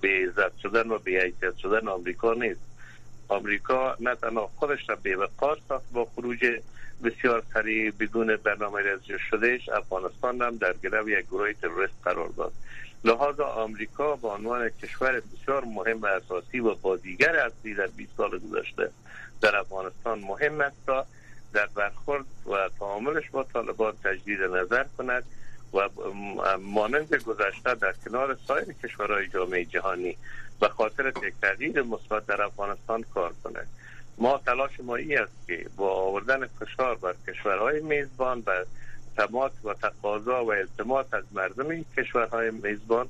به 0.00 0.08
عزت 0.08 0.58
شدن 0.58 0.90
و 0.90 0.98
به 0.98 1.32
شدن 1.62 1.88
آمریکا 1.88 2.34
نیست. 2.34 2.60
آمریکا 3.28 3.96
نه 4.00 4.14
تنها 4.14 4.50
خودش 4.56 4.88
را 4.88 4.96
به 5.02 5.16
وقار 5.16 5.58
ساخت 5.68 5.92
با 5.92 6.04
خروج 6.04 6.46
بسیار 7.04 7.42
سریع 7.54 7.90
بدون 7.90 8.36
برنامه 8.36 8.80
رزرو 8.80 9.18
شدهش 9.30 9.68
افغانستان 9.68 10.42
هم 10.42 10.56
در 10.56 10.74
گرو 10.82 11.10
یک 11.10 11.26
گروه 11.26 11.52
تروریست 11.52 11.94
قرار 12.04 12.28
داد. 12.28 12.52
لحاظ 13.06 13.40
آمریکا 13.40 14.16
به 14.16 14.28
عنوان 14.28 14.68
کشور 14.68 15.20
بسیار 15.20 15.64
مهم 15.64 16.02
و 16.02 16.06
اساسی 16.06 16.60
و 16.60 16.74
بازیگر 16.74 17.36
اصلی 17.36 17.74
در 17.74 17.86
20 17.86 18.10
سال 18.16 18.38
گذشته 18.38 18.90
در 19.40 19.56
افغانستان 19.56 20.18
مهم 20.18 20.60
است 20.60 20.76
تا 20.86 21.06
در 21.52 21.66
برخورد 21.66 22.24
و 22.46 22.68
تعاملش 22.78 23.30
با 23.30 23.42
طالبان 23.42 23.92
تجدید 24.04 24.42
نظر 24.42 24.84
کند 24.98 25.24
و 25.74 25.88
مانند 26.58 27.14
گذشته 27.14 27.74
در 27.74 27.94
کنار 28.04 28.38
سایر 28.48 28.72
کشورهای 28.82 29.28
جامعه 29.28 29.64
جهانی 29.64 30.16
به 30.60 30.68
خاطر 30.68 31.12
تغییر 31.42 31.82
مثبت 31.82 32.26
در 32.26 32.42
افغانستان 32.42 33.04
کار 33.14 33.32
کند. 33.44 33.68
ما 34.18 34.40
تلاش 34.46 34.80
ما 34.80 34.96
است 34.96 35.46
که 35.46 35.66
با 35.76 35.90
آوردن 35.90 36.46
فشار 36.46 36.94
بر 36.94 37.14
کشورهای 37.28 37.80
میزبان 37.80 38.42
و 38.46 38.64
تماس 39.16 39.52
و 39.64 39.74
تقاضا 39.74 40.44
و 40.44 40.52
التماس 40.52 41.06
از 41.14 41.24
مردم 41.32 41.84
کشورهای 41.96 42.50
میزبان 42.50 43.08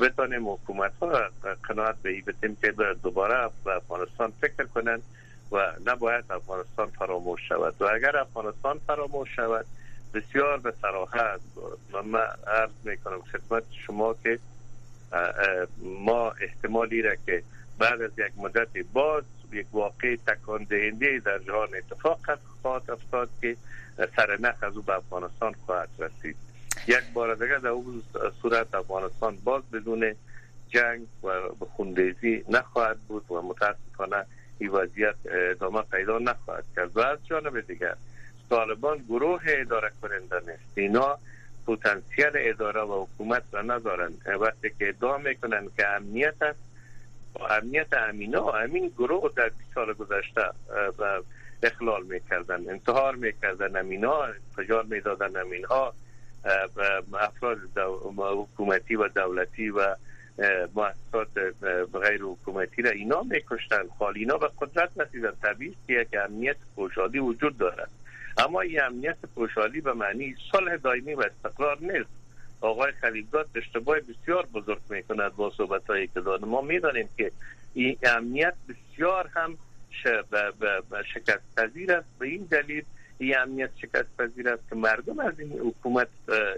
بتانیم 0.00 0.48
حکومت 0.48 0.92
ها 1.02 1.22
قناعت 1.62 1.96
به 2.02 2.22
بتیم 2.22 2.56
که 2.60 2.74
دوباره 3.02 3.50
افغانستان 3.66 4.32
فکر 4.40 4.64
کنند 4.64 5.02
و 5.52 5.72
نباید 5.86 6.24
افغانستان 6.30 6.86
فراموش 6.86 7.48
شود. 7.48 7.74
و 7.80 7.84
اگر 7.84 8.16
افغانستان 8.16 8.80
فراموش 8.86 9.36
شود 9.36 9.66
بسیار 10.14 10.58
به 10.58 10.72
سراحت 10.82 11.40
من 12.04 12.20
عرض 12.46 12.70
می‌کنم 12.84 13.20
خدمت 13.20 13.62
شما 13.86 14.14
که 14.14 14.38
ما 15.82 16.30
احتمالی 16.30 17.02
را 17.02 17.14
که 17.26 17.42
بعد 17.78 18.02
از 18.02 18.10
یک 18.18 18.32
مدت 18.36 18.68
باز 18.92 19.24
یک 19.52 19.66
واقع 19.72 20.16
تکان 20.26 20.64
دهنده 20.64 21.22
در 21.24 21.38
جهان 21.38 21.68
اتفاق 21.74 22.18
خواهد 22.62 22.90
افتاد 22.90 23.28
که 23.40 23.56
سر 24.06 24.36
نخ 24.40 24.62
از 24.62 24.76
او 24.76 24.82
به 24.82 24.96
افغانستان 24.96 25.54
خواهد 25.66 25.88
رسید. 25.98 26.36
یک 26.86 27.02
بار 27.14 27.34
دیگه 27.34 27.58
در 27.58 27.68
اون 27.68 28.02
صورت 28.42 28.74
افغانستان 28.74 29.38
باز 29.44 29.62
بدون 29.72 30.14
جنگ 30.68 31.06
و 31.22 31.64
خوندیزی 31.76 32.44
نخواهد 32.48 32.98
بود 32.98 33.30
و 33.30 33.42
متاسفانه 33.42 34.24
این 34.58 34.70
وضعیت 34.70 35.14
ادامه 35.24 35.82
پیدا 35.82 36.18
نخواهد 36.18 36.64
کرد. 36.76 36.96
و 36.96 37.00
از 37.00 37.18
جانب 37.26 37.60
دیگر 37.60 37.94
طالبان 38.50 38.98
گروه 38.98 39.40
اداره 39.46 39.90
کننده 40.02 40.40
نیست. 40.40 40.72
اینا 40.74 41.18
پوتانسیل 41.66 42.30
اداره 42.34 42.80
و 42.80 43.04
حکومت 43.04 43.42
را 43.52 43.62
ندارند. 43.62 44.22
وقتی 44.40 44.70
که 44.78 44.88
ادعا 44.88 45.18
می‌کنن 45.18 45.68
که 45.76 45.86
امنیت 45.86 46.42
است 46.42 46.58
با 47.34 47.48
امنیت 47.48 47.92
امینا 47.92 48.50
امین 48.50 48.88
گروه 48.98 49.32
در 49.36 49.48
20 49.48 49.74
سال 49.74 49.92
گذشته 49.92 50.42
اخلال 51.62 52.02
می‌کردن 52.06 52.70
انتحار 52.70 53.14
می‌کردن 53.14 53.76
امینا 53.76 54.28
فجار 54.56 54.84
می‌دادن 54.84 55.36
امینها 55.36 55.94
افراد 57.20 57.58
حکومتی 58.16 58.96
و 58.96 59.08
دولتی 59.08 59.70
و 59.70 59.96
مؤسسات 60.74 61.28
غیر 61.92 62.22
حکومتی 62.22 62.82
را 62.82 62.90
اینا 62.90 63.22
میکشتن 63.22 63.82
خال 63.98 64.12
اینا 64.16 64.36
به 64.38 64.50
قدرت 64.60 64.90
رسیدن. 64.96 65.32
طبیعی 65.42 65.76
که 65.86 65.92
یک 65.92 66.08
امنیت 66.24 66.56
پوشالی 66.76 67.18
وجود 67.18 67.58
دارد. 67.58 67.90
اما 68.38 68.60
این 68.60 68.80
امنیت 68.82 69.16
پوشالی 69.34 69.80
به 69.80 69.92
معنی 69.92 70.36
صلح 70.52 70.76
دائمی 70.76 71.14
و 71.14 71.20
استقرار 71.20 71.78
نیست. 71.80 72.10
آقای 72.60 72.92
خلیلزاد 72.92 73.48
اشتباه 73.54 73.96
بسیار 74.00 74.46
بزرگ 74.46 74.80
می‌کند 74.90 75.36
با 75.36 75.50
صحبت 75.50 75.86
هایی 75.86 76.06
که 76.06 76.20
داد. 76.20 76.44
ما 76.44 76.60
می‌دانیم 76.60 77.08
که 77.16 77.32
این 77.74 77.98
امنیت 78.02 78.54
بسیار 78.68 79.30
هم 79.34 79.58
شکست 81.14 81.54
پذیر 81.56 81.92
است. 81.92 82.08
به 82.18 82.26
این 82.26 82.48
دلیل 82.50 82.84
این 83.18 83.38
امنیت 83.38 83.70
شکست 83.76 84.16
پذیر 84.18 84.48
است 84.48 84.68
که 84.68 84.76
مردم 84.76 85.18
از 85.18 85.40
این 85.40 85.52
حکومت 85.52 86.08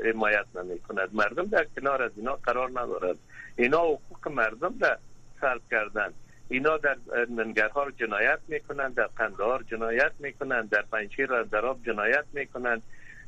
حمایت 0.04 0.46
نمی 0.54 0.78
کند 0.78 1.14
مردم 1.14 1.46
در 1.46 1.66
کنار 1.76 2.02
از 2.02 2.10
اینا 2.16 2.36
قرار 2.36 2.70
ندارد 2.70 3.16
اینا 3.56 3.78
حقوق 3.78 4.28
مردم 4.28 4.74
را 4.80 4.96
سلب 5.40 5.60
کردن 5.70 6.12
اینا 6.48 6.76
در 6.76 6.96
ننگرها 7.30 7.82
رو 7.82 7.90
جنایت 7.90 8.38
می‌کنند 8.48 8.94
در 8.94 9.06
قندهار 9.06 9.62
جنایت 9.62 10.12
می‌کنند 10.18 10.70
در 10.70 10.82
پنچیر 10.82 11.32
و 11.32 11.44
دراب 11.44 11.78
جنایت 11.86 12.24
می‌کنند. 12.32 12.82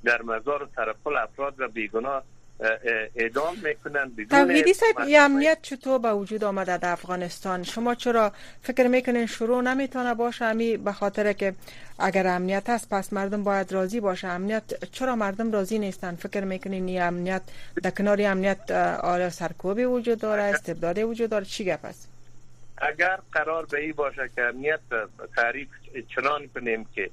در 0.05 0.23
مزار 0.23 0.63
و 0.63 0.69
سرپل 0.77 1.17
افراد 1.17 1.61
و 1.61 1.69
بیگناه 1.69 2.25
اعدام 3.17 3.57
می‌کنن 3.65 4.13
توحیدی 4.31 4.73
صاحب 4.73 4.97
امنیت 5.17 5.59
چطور 5.63 5.99
به 5.99 6.13
وجود 6.13 6.45
آمده 6.45 6.77
در 6.79 6.93
افغانستان؟ 6.93 7.63
شما 7.63 7.95
چرا 7.95 8.33
فکر 8.63 8.87
می‌کنین 8.87 9.27
شروع 9.27 9.63
نمی‌تونه 9.63 10.15
باشه؟ 10.15 10.45
امی 10.45 10.77
به 10.77 10.93
خاطر 10.93 11.33
که 11.33 11.55
اگر 11.99 12.27
امنیت 12.27 12.71
هست 12.71 12.89
پس 12.91 13.13
مردم 13.13 13.45
باید 13.45 13.73
راضی 13.73 14.01
باشه. 14.01 14.29
امنیت 14.29 14.63
چرا 14.93 15.17
مردم 15.17 15.53
راضی 15.53 15.79
نیستن؟ 15.79 16.15
فکر 16.15 16.45
می‌کنین 16.45 16.89
این 16.89 17.03
امنیت 17.03 17.43
در 17.83 17.91
کنار 17.91 18.23
امنیت 18.23 18.71
آره 19.03 19.29
سرکوبی 19.29 19.85
وجود 19.85 20.21
داره 20.21 20.43
استبدادی 20.43 21.03
وجود 21.03 21.31
داره؟ 21.31 21.45
چی 21.45 21.65
گپ 21.65 21.85
است 21.85 22.09
اگر 22.79 23.19
قرار 23.33 23.67
به 23.67 23.81
این 23.81 23.93
باشه 23.93 24.31
که 24.37 24.43
امنیت 24.43 24.81
تعریف 25.37 25.69
چنان 26.15 26.49
کنیم 26.55 26.87
که 26.95 27.11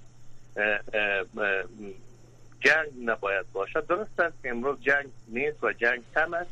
جنگ 2.59 2.89
نباید 3.05 3.51
باشد. 3.53 3.87
درست 3.87 4.19
است 4.19 4.43
که 4.43 4.49
امروز 4.49 4.81
جنگ 4.81 5.05
نیست 5.27 5.63
و 5.63 5.73
جنگ 5.73 6.03
کم 6.15 6.33
است 6.33 6.49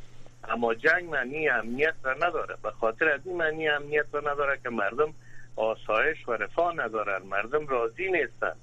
اما 0.50 0.74
جنگ 0.74 1.10
معنی 1.10 1.50
امنیت 1.50 1.94
را 2.04 2.14
نداره. 2.14 2.58
به 2.64 2.72
خاطر 2.72 3.10
از 3.10 3.22
این 3.26 3.38
معنی 3.38 3.70
امنیت 3.70 4.06
را 4.12 4.20
نداره 4.20 4.60
که 4.64 4.70
مردم 4.70 5.14
آسایش 5.56 6.28
و 6.28 6.32
رفاه 6.32 6.76
ندارن 6.76 7.22
مردم 7.24 7.68
راضی 7.68 8.12
نیستن 8.12 8.54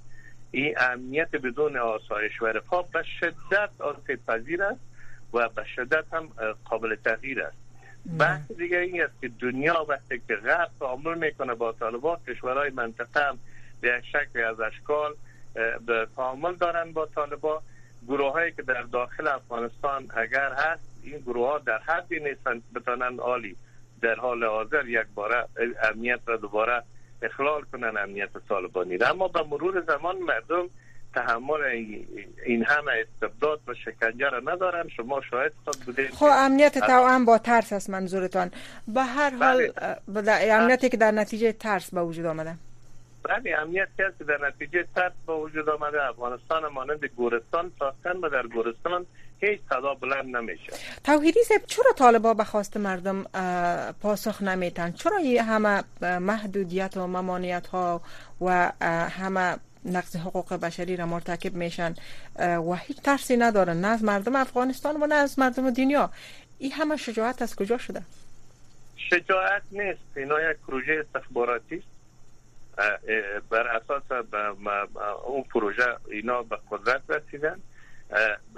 این 0.51 0.75
امنیت 0.81 1.37
بدون 1.37 1.77
آسایش 1.77 2.43
و 2.43 2.47
رفاه 2.47 2.89
به 2.93 3.03
شدت 3.21 3.71
آسیب 3.79 4.27
پذیر 4.27 4.63
است 4.63 4.81
و 5.33 5.49
به 5.49 5.65
شدت 5.77 6.05
هم 6.13 6.29
قابل 6.65 6.95
تغییر 6.95 7.43
است. 7.43 7.57
بحث 8.19 8.53
دیگه 8.53 8.79
این 8.79 9.03
است 9.03 9.21
که 9.21 9.29
دنیا 9.29 9.87
وقتی 9.89 10.23
که 10.29 10.37
غرب 10.37 10.71
تعامل 10.81 11.19
می‌کنه 11.19 11.55
با 11.55 11.73
طالبان 11.73 12.19
کشورهای 12.29 12.71
منطقه 12.71 13.29
هم 13.29 13.39
به 13.81 13.89
یک 13.89 14.05
شکل 14.07 14.45
از 14.45 14.61
اشکال 14.61 15.15
تعامل 16.17 16.55
دارن 16.55 16.93
با 16.93 17.07
طالبا. 17.07 17.63
گروه 18.09 18.33
هایی 18.33 18.53
که 18.53 18.63
در 18.63 18.83
داخل 18.83 19.29
افغانستان 19.29 20.09
اگر 20.17 20.53
هست 20.53 20.83
این 21.03 21.19
گروه 21.19 21.49
ها 21.49 21.59
در 21.59 21.79
حدی 21.79 22.21
نیستن 22.21 22.63
بتانند 22.75 23.21
عالی. 23.21 23.57
در 24.03 24.15
حال 24.15 24.45
حاضر 24.45 24.89
یک 24.89 25.07
باره 25.15 25.45
امنیت 25.83 26.21
را 26.27 26.37
دوباره 26.37 26.83
اخلال 27.23 27.63
کنن 27.73 27.97
امنیت 27.97 28.31
طالبانی 28.49 28.99
را. 28.99 29.09
اما 29.09 29.29
به 29.29 29.43
مرور 29.43 29.81
زمان 29.81 30.17
مردم 30.19 30.71
تحمل 31.15 31.63
این 32.47 32.65
همه 32.65 32.93
استبداد 32.93 33.61
و 33.67 33.75
شکنجه 33.75 34.29
را 34.29 34.41
ندارن. 34.41 34.89
شما 34.89 35.21
شاید 35.31 35.53
خود 35.65 35.77
بودید 35.87 36.11
خب 36.11 36.29
امنیت 36.31 36.79
توام 36.79 37.25
با 37.25 37.39
ترس 37.39 37.73
است 37.73 37.91
منظورتان. 37.91 38.51
به 38.89 39.03
هر 39.03 39.31
حال 39.31 39.73
بله. 40.09 40.53
امنیتی 40.53 40.89
که 40.89 40.97
در 40.97 41.11
نتیجه 41.11 41.53
ترس 41.53 41.95
به 41.95 42.03
وجود 42.03 42.27
آمده. 42.27 42.55
بله 43.25 43.59
امنیت 43.59 43.89
که 43.97 44.25
در 44.25 44.47
نتیجه 44.49 44.87
ترس 44.95 45.13
با 45.27 45.41
وجود 45.41 45.69
آمده 45.69 46.09
افغانستان 46.09 46.67
مانند 46.67 47.05
گورستان 47.05 47.73
ساختن 47.79 48.17
و 48.17 48.29
در 48.29 48.47
گورستان 48.47 49.07
هیچ 49.41 49.61
صدا 49.71 49.95
بلند 49.95 50.37
نمیشه 50.37 50.73
توحیدی 51.05 51.41
صاحب 51.43 51.63
چرا 51.67 51.93
طالبا 51.97 52.35
به 52.35 52.45
خواست 52.45 52.77
مردم 52.77 53.23
پاسخ 54.03 54.43
نمیتن 54.43 54.93
چرا 54.93 55.19
همه 55.41 55.85
محدودیت 56.19 56.97
و 56.97 57.07
ممانعت 57.07 57.67
ها 57.67 58.03
و 58.41 58.73
همه 59.11 59.57
نقض 59.85 60.17
حقوق 60.17 60.55
بشری 60.55 60.97
را 60.97 61.07
مرتکب 61.07 61.55
میشن؟ 61.55 61.95
و 62.39 62.75
هیچ 62.75 63.01
ترسی 63.01 63.37
ندارن 63.37 63.81
نه 63.81 63.89
از 63.89 64.05
مردم 64.05 64.37
افغانستان 64.37 65.03
و 65.03 65.07
نه 65.07 65.15
از 65.15 65.39
مردم 65.39 65.71
دنیا. 65.71 66.11
این 66.59 66.73
همه 66.73 66.97
شجاعت 66.97 67.43
از 67.43 67.57
کجا 67.57 67.79
شده؟ 67.79 68.03
شجاعت 68.97 69.63
نیست. 69.73 70.17
اینا 70.17 70.51
یک 70.51 70.57
پروژه 70.67 71.05
استخباراتی 71.07 71.77
است. 71.77 71.94
بر 73.51 73.67
اساس 73.69 74.03
اون 75.25 75.43
پروژه 75.43 75.97
اینا 76.11 76.43
به 76.43 76.59
قدرت 76.71 77.03
رسیدن. 77.09 77.61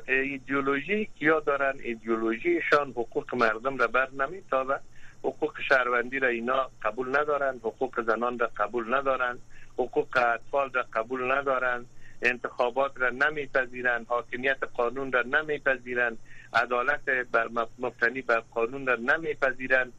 ایدئولوژی 0.09 1.09
کیا 1.19 1.41
دارن 1.41 1.75
ایدئولوژیشان 1.83 2.91
حقوق 2.91 3.35
مردم 3.35 3.77
را 3.77 3.87
بر 3.87 4.11
نمیتابه. 4.11 4.81
حقوق 5.25 5.61
شهروندی 5.69 6.19
را 6.19 6.29
اینا 6.29 6.71
قبول 6.83 7.09
ندارن 7.19 7.57
حقوق 7.57 8.01
زنان 8.07 8.39
را 8.39 8.51
قبول 8.57 8.95
ندارن 8.95 9.39
حقوق 9.79 10.17
اطفال 10.17 10.71
را 10.73 10.85
قبول 10.93 11.33
ندارن 11.33 11.87
انتخابات 12.23 12.93
را 12.97 13.11
نمیپذیرند 13.11 14.07
حاکمیت 14.07 14.65
قانون 14.65 15.13
را 15.13 15.23
نمیپذیرند 15.23 16.19
عدالت 16.53 17.09
بر 17.33 17.49
مبتنی 17.79 18.23
بر 18.23 18.41
قانون 18.41 18.87
را 18.87 18.95
نمیپذیرند 18.97 19.93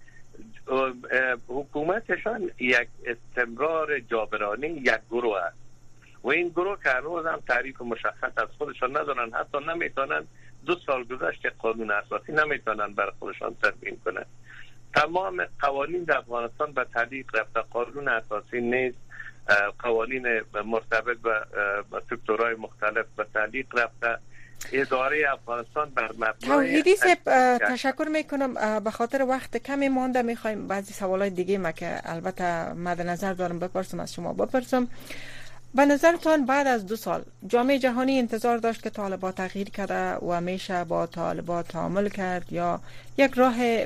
حکومتشان 1.47 2.51
یک 2.59 2.87
استمرار 3.05 3.99
جابرانی 3.99 4.67
یک 4.67 4.99
گروه 5.11 5.37
است. 5.37 5.57
و 6.23 6.29
این 6.29 6.49
گروه 6.49 6.77
که 6.83 6.89
روز 6.89 7.25
هم 7.25 7.39
تعریف 7.47 7.81
مشخص 7.81 8.31
از 8.37 8.47
خودشان 8.57 8.97
ندارن 8.97 9.33
حتی 9.33 9.57
نمی‌تونن 9.67 10.27
دو 10.65 10.75
سال 10.85 11.03
گذشت 11.03 11.45
قانون 11.45 11.91
اساسی 11.91 12.31
نمی‌تونن 12.31 12.93
بر 12.93 13.11
خودشان 13.19 13.55
تدوین 13.63 13.97
کنند 14.05 14.25
تمام 14.95 15.45
قوانین 15.59 16.03
در 16.03 16.17
افغانستان 16.17 16.71
به 16.71 16.85
تعلیق 16.93 17.35
رفته. 17.35 17.59
قانون 17.59 18.07
اساسی 18.07 18.61
نیست. 18.61 18.97
قوانین 19.79 20.41
مرتبط 20.65 21.17
به 21.17 21.45
سکتورهای 22.09 22.55
مختلف 22.55 23.05
به 23.15 23.25
تعلیق 23.33 23.79
رفته. 23.79 24.17
اداره 24.71 25.25
افغانستان 25.33 25.89
بر 25.89 26.11
مبنای 26.17 26.83
تشکر 27.59 28.07
می‌کنم 28.11 28.79
به 28.79 28.91
خاطر 28.91 29.21
وقت 29.21 29.57
کمی 29.57 29.89
مانده 29.89 30.21
می‌خوایم 30.21 30.67
بعضی 30.67 30.93
سوالات 30.93 31.31
دیگه 31.33 31.57
ما 31.57 31.71
که 31.71 31.99
البته 32.03 32.73
مد 32.73 33.01
نظر 33.01 33.33
دارم 33.33 33.59
بپرسم 33.59 33.99
از 33.99 34.13
شما 34.13 34.33
بپرسم. 34.33 34.87
به 35.75 35.85
نظرتان 35.85 36.45
بعد 36.45 36.67
از 36.67 36.85
دو 36.85 36.95
سال 36.95 37.23
جامعه 37.47 37.79
جهانی 37.79 38.19
انتظار 38.19 38.57
داشت 38.57 38.83
که 38.83 38.89
طالبا 38.89 39.31
تغییر 39.31 39.69
کرده 39.69 40.13
و 40.13 40.41
میشه 40.41 40.83
با 40.83 41.05
طالبا 41.05 41.63
تعامل 41.63 42.09
کرد 42.09 42.53
یا 42.53 42.79
یک 43.17 43.33
راه 43.33 43.85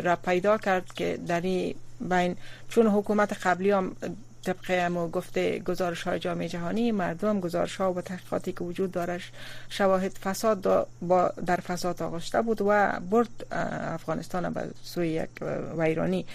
را 0.00 0.16
پیدا 0.16 0.58
کرد 0.58 0.92
که 0.94 1.18
در 1.26 1.40
این 1.40 1.74
بین 2.00 2.36
چون 2.68 2.86
حکومت 2.86 3.46
قبلی 3.46 3.70
هم 3.70 3.96
طبق 4.44 4.66
امو 4.68 5.08
گفته 5.08 5.58
گزارش 5.58 6.02
های 6.02 6.18
جامعه 6.18 6.48
جهانی 6.48 6.92
مردم 6.92 7.40
گزارش 7.40 7.76
ها 7.76 7.92
و 7.92 8.00
تحقیقاتی 8.00 8.52
که 8.52 8.64
وجود 8.64 8.90
دارش 8.90 9.32
شواهد 9.68 10.12
فساد 10.12 10.88
با 11.02 11.32
در 11.46 11.56
فساد 11.56 12.02
آغشته 12.02 12.42
بود 12.42 12.62
و 12.66 13.00
برد 13.10 13.46
افغانستان 13.94 14.52
به 14.52 14.62
سوی 14.82 15.08
یک 15.08 15.30
ویرانی. 15.78 16.26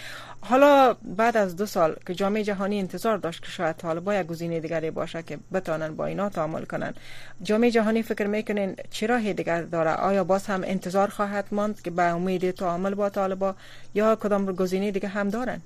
حالا 0.41 0.95
بعد 1.03 1.37
از 1.37 1.55
دو 1.55 1.65
سال 1.65 1.95
که 2.07 2.15
جامعه 2.15 2.43
جهانی 2.43 2.79
انتظار 2.79 3.17
داشت 3.17 3.43
که 3.43 3.49
شاید 3.49 3.75
طالبا 3.75 4.15
یک 4.15 4.27
گزینه 4.27 4.59
دیگری 4.59 4.91
باشه 4.91 5.23
که 5.23 5.39
بتانن 5.53 5.95
با 5.95 6.05
اینا 6.05 6.29
تعامل 6.29 6.65
کنن. 6.65 6.93
جامعه 7.43 7.71
جهانی 7.71 8.03
فکر 8.03 8.27
می‌کنین 8.27 8.75
چرا 8.91 9.19
دیگر 9.19 9.61
داره؟ 9.61 9.91
آیا 9.91 10.23
باز 10.23 10.45
هم 10.45 10.61
انتظار 10.63 11.07
خواهد 11.07 11.45
ماند 11.51 11.81
که 11.81 11.91
به 11.91 12.03
امید 12.03 12.51
تعامل 12.51 12.93
با 12.93 13.09
طالبا 13.09 13.55
یا 13.93 14.15
کدام 14.15 14.45
گزینه 14.45 14.91
دیگه 14.91 15.07
هم 15.07 15.29
دارن؟ 15.29 15.61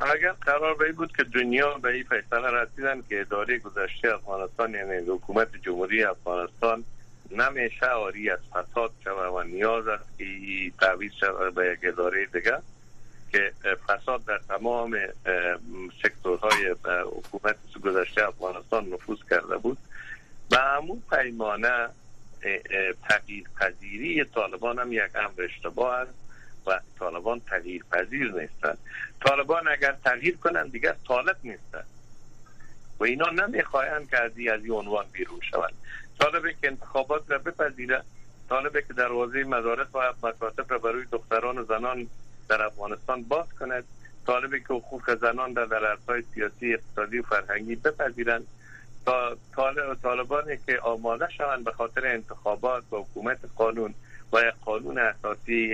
اگر 0.00 0.32
قرار 0.32 0.74
به 0.74 0.92
بود 0.92 1.16
که 1.16 1.24
دنیا 1.24 1.78
به 1.78 1.88
این 1.88 2.02
فیصله 2.04 2.50
رسیدن 2.50 3.02
که 3.08 3.20
اداره 3.20 3.58
گذشته 3.58 4.14
افغانستان 4.14 4.74
یعنی 4.74 5.10
حکومت 5.10 5.48
جمهوری 5.62 6.04
افغانستان 6.04 6.84
نمیشه 7.30 7.86
آری 7.86 8.30
از 8.30 8.38
فساد 8.52 8.90
شود 9.04 9.32
و 9.34 9.42
نیاز 9.42 9.86
است 9.88 10.18
که 10.18 10.24
تعویض 10.80 11.12
شود 11.12 11.54
به 11.54 11.72
یک 11.72 11.78
اداره 11.92 12.26
دیگه 12.26 12.58
که 13.32 13.52
فساد 13.86 14.24
در 14.24 14.40
تمام 14.48 14.98
سکتورهای 16.02 16.74
حکومت 17.16 17.56
گذشته 17.84 18.28
افغانستان 18.28 18.88
نفوذ 18.88 19.18
کرده 19.30 19.56
بود. 19.56 19.78
به 20.50 20.58
همون 20.58 21.02
پیمانه 21.10 21.88
تغییر 23.08 23.44
پذیری 23.60 24.24
طالبان 24.24 24.78
هم 24.78 24.92
یک 24.92 25.10
امر 25.14 25.42
اشتباه 25.42 25.94
است. 25.94 26.19
و 26.66 26.80
طالبان 26.98 27.40
تغییر 27.40 27.84
پذیر 27.92 28.32
نیستند 28.32 28.78
طالبان 29.26 29.68
اگر 29.68 29.96
تغییر 30.04 30.36
کنند 30.36 30.72
دیگر 30.72 30.94
طالب 31.08 31.36
نیستند 31.44 31.86
و 33.00 33.04
اینا 33.04 33.30
نمی‌خواهند 33.30 34.10
که 34.10 34.18
از 34.18 34.36
این 34.36 34.72
عنوان 34.72 35.06
بیرون 35.12 35.40
شوند. 35.50 35.74
طالبه 36.20 36.54
که 36.60 36.68
انتخابات 36.68 37.30
را 37.30 37.38
بپذیره 37.38 38.02
طالبه 38.48 38.82
که 38.82 38.92
دروازه 38.92 39.44
مدارس 39.44 39.88
و 39.94 40.12
مکاتب 40.22 40.72
را 40.72 40.78
برای 40.78 41.04
دختران 41.12 41.58
و 41.58 41.64
زنان 41.64 42.06
در 42.48 42.62
افغانستان 42.62 43.22
باز 43.22 43.46
کند 43.60 43.84
طالبه 44.26 44.60
که 44.60 44.66
حقوق 44.66 45.18
زنان 45.20 45.52
در 45.52 45.64
در 45.64 45.96
سیاسی 46.34 46.74
اقتصادی 46.74 47.18
و 47.18 47.22
فرهنگی 47.22 47.76
بپذیرند 47.76 48.46
تا 49.06 49.36
طالبانی 50.02 50.58
که 50.66 50.80
آماده 50.80 51.28
شوند 51.30 51.64
به 51.64 51.72
خاطر 51.72 52.06
انتخابات 52.06 52.92
و 52.92 52.96
حکومت 52.96 53.38
قانون 53.56 53.94
و 54.32 54.38
یک 54.38 54.54
قانون 54.64 54.98
اساسی 54.98 55.68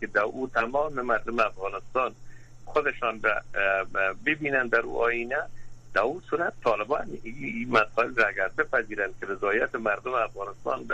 که 0.00 0.06
در 0.06 0.20
او 0.20 0.50
تمام 0.54 0.92
مردم 0.92 1.38
افغانستان 1.38 2.14
خودشان 2.64 3.20
ببینند 4.26 4.70
در 4.70 4.80
او 4.80 5.02
آینه 5.02 5.36
در 5.94 6.00
اون 6.00 6.22
صورت 6.30 6.52
طالبان 6.64 7.18
این 7.22 7.68
مسائل 7.70 8.14
را 8.14 8.26
اگر 8.26 8.48
بپذیرند 8.48 9.14
که 9.20 9.26
رضایت 9.26 9.74
مردم 9.74 10.14
افغانستان 10.14 10.86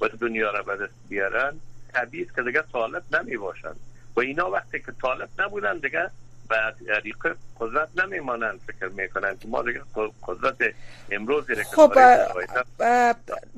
و 0.00 0.08
دنیا 0.08 0.50
را 0.50 0.62
به 0.62 0.76
دست 0.76 0.92
بیارن 1.08 1.60
طبیعی 1.92 2.26
که 2.36 2.42
دیگه 2.42 2.62
طالب 2.72 3.02
نمی 3.16 3.36
باشند. 3.36 3.76
و 4.16 4.20
اینا 4.20 4.50
وقتی 4.50 4.78
که 4.78 4.92
طالب 5.02 5.28
نبودن 5.38 5.78
دیگه 5.78 6.10
به 6.48 6.56
طریق 6.86 7.36
قدرت 7.60 7.88
نمیمانند 8.04 8.60
فکر 8.66 8.88
می‌کنند 8.88 9.40
که 9.40 9.48
ما 9.48 9.62
دیگه 9.62 9.80
قدرت 10.22 10.74
امروزی 11.10 11.54
خب 11.54 11.92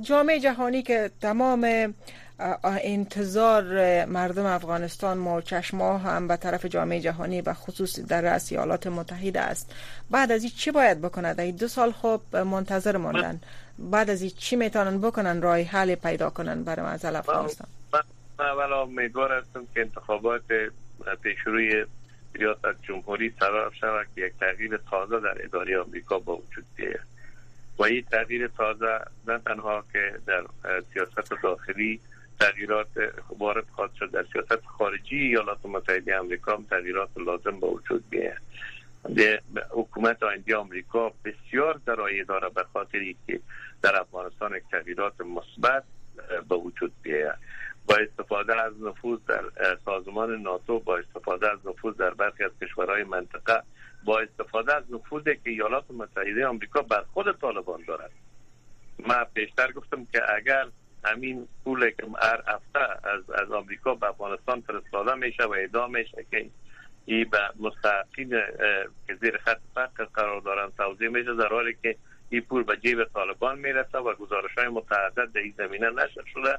جامعه 0.01 0.41
جهانی 0.41 0.83
که 0.83 1.11
تمام 1.21 1.95
انتظار 2.65 3.65
مردم 4.05 4.47
افغانستان 4.47 5.19
ما 5.19 5.41
چشما 5.41 5.99
هم 5.99 6.29
به 6.29 6.37
طرف 6.37 6.67
جامعه 6.67 7.01
جهانی 7.01 7.41
و 7.41 7.55
خصوص 7.55 8.01
در 8.01 8.21
رأس 8.21 8.53
ایالات 8.53 8.87
متحده 8.87 9.41
است. 9.41 9.75
بعد 10.11 10.33
از 10.33 10.43
این 10.43 10.53
چی 10.57 10.71
باید 10.71 11.01
بکنند؟ 11.01 11.41
این 11.41 11.57
دو 11.57 11.69
سال 11.69 11.93
خب 11.93 12.21
منتظر 12.37 12.97
ماندن 12.97 13.41
بعد 13.79 14.11
از 14.11 14.23
این 14.23 14.31
چی 14.39 14.57
می‌تونن 14.57 15.01
بکنن؟ 15.01 15.43
رای 15.43 15.63
حل 15.63 15.95
پیدا 15.95 16.31
کنن 16.31 16.65
برای 16.65 16.87
مسئله 16.87 17.19
افغانستان. 17.19 17.69
من 17.93 18.03
اولا 18.39 18.83
امیدوار 18.83 19.33
هستم 19.33 19.67
که 19.75 19.81
انتخابات 19.81 20.43
پیشروی 21.23 21.85
ریاست 22.35 22.83
جمهوری 22.83 23.35
سبب 23.41 23.73
شود 23.81 24.07
که 24.15 24.21
یک 24.21 24.33
تغییر 24.41 24.81
تازه 24.91 25.21
در 25.21 25.45
اداره 25.45 25.79
آمریکا 25.79 26.19
با 26.19 26.37
وجود 26.37 26.65
بیاید. 26.77 27.01
و 27.79 27.83
این 27.83 28.05
تغییر 28.11 28.49
تازه 28.49 28.99
نه 29.29 29.39
تنها 29.39 29.85
که 29.93 30.13
در 30.27 30.45
سیاست 30.93 31.33
داخلی 31.43 32.01
تغییرات 32.45 32.89
وارد 33.39 33.65
خواهد 33.75 33.95
شد 33.99 34.11
در 34.11 34.25
سیاست 34.33 34.65
خارجی 34.67 35.17
ایالات 35.17 35.67
متحده 35.67 36.19
آمریکا 36.19 36.63
تغییرات 36.71 37.09
لازم 37.17 37.61
با 37.61 37.71
وجود 37.71 38.05
بیاید. 38.11 38.41
حکومت 39.71 40.23
آینده 40.23 40.57
آمریکا 40.57 41.13
بسیار 41.25 41.81
درایی 41.87 42.25
داره 42.25 42.49
به 42.49 42.65
خاطر 42.73 43.15
که 43.27 43.41
در 43.83 44.01
افغانستان 44.01 44.61
تغییرات 44.71 45.21
مثبت 45.21 45.85
به 46.49 46.57
وجود 46.57 46.93
بیاید. 47.03 47.39
با 47.87 47.95
استفاده 47.97 48.63
از 48.63 48.83
نفوذ 48.83 49.19
در 49.29 49.45
سازمان 49.85 50.43
ناتو 50.43 50.79
با 50.79 50.97
استفاده 50.97 51.53
از 51.53 51.59
نفوذ 51.67 51.97
در 51.97 52.11
برخی 52.11 52.45
از 52.45 52.51
کشورهای 52.63 53.05
منطقه 53.05 53.63
با 54.05 54.21
استفاده 54.21 54.75
از 54.75 54.83
نفوذی 54.91 55.35
که 55.45 55.51
ایالات 55.51 55.85
متحده 55.91 56.47
آمریکا 56.47 56.83
بر 56.83 57.05
خود 57.13 57.41
طالبان 57.41 57.85
دارد. 57.89 58.11
من 58.99 59.25
پیشتر 59.35 59.73
گفتم 59.73 60.05
که 60.13 60.23
اگر 60.37 60.67
همین 61.05 61.49
پول 61.65 61.91
که 61.91 62.07
هر 62.23 62.43
هفته 62.47 63.09
از 63.09 63.31
از 63.31 63.53
آمریکا 63.53 63.95
به 63.95 64.09
افغانستان 64.09 64.61
فرستاده 64.61 65.15
میشه 65.15 65.45
و 65.45 65.55
ادام 65.59 65.91
میشه 65.91 66.27
که 66.31 66.51
این 67.05 67.31
به 67.31 67.39
مستحقین 67.61 68.31
که 69.07 69.15
زیر 69.15 69.39
خط 69.39 69.61
فقر 69.75 70.05
قرار 70.05 70.41
دارن 70.41 70.71
توضیح 70.71 71.09
میشه 71.09 71.35
در 71.35 71.49
حالی 71.49 71.77
که 71.83 71.97
این 72.29 72.41
پول 72.41 72.63
به 72.63 72.77
جیب 72.77 73.05
طالبان 73.05 73.59
می‌رسه 73.59 73.99
و 73.99 74.15
گزارش 74.15 74.51
های 74.59 74.69
متعدد 74.69 75.33
در 75.33 75.41
این 75.41 75.55
زمینه 75.59 75.91
نشر 75.91 76.25
شده. 76.33 76.59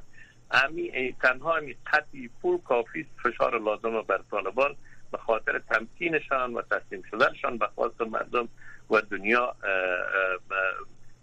امی 0.51 1.15
تنها 1.21 1.57
امی 1.57 1.75
قطعی 1.93 2.29
پول 2.41 2.57
کافی 2.57 3.05
فشار 3.23 3.59
لازم 3.59 4.01
بر 4.01 4.21
طالبان 4.31 4.75
به 5.11 5.17
خاطر 5.17 5.59
تمکینشان 5.59 6.53
و 6.53 6.61
تسلیم 6.61 7.03
شدنشان 7.11 7.57
به 7.57 7.67
خواست 7.75 8.01
مردم 8.01 8.47
و 8.89 9.01
دنیا 9.01 9.55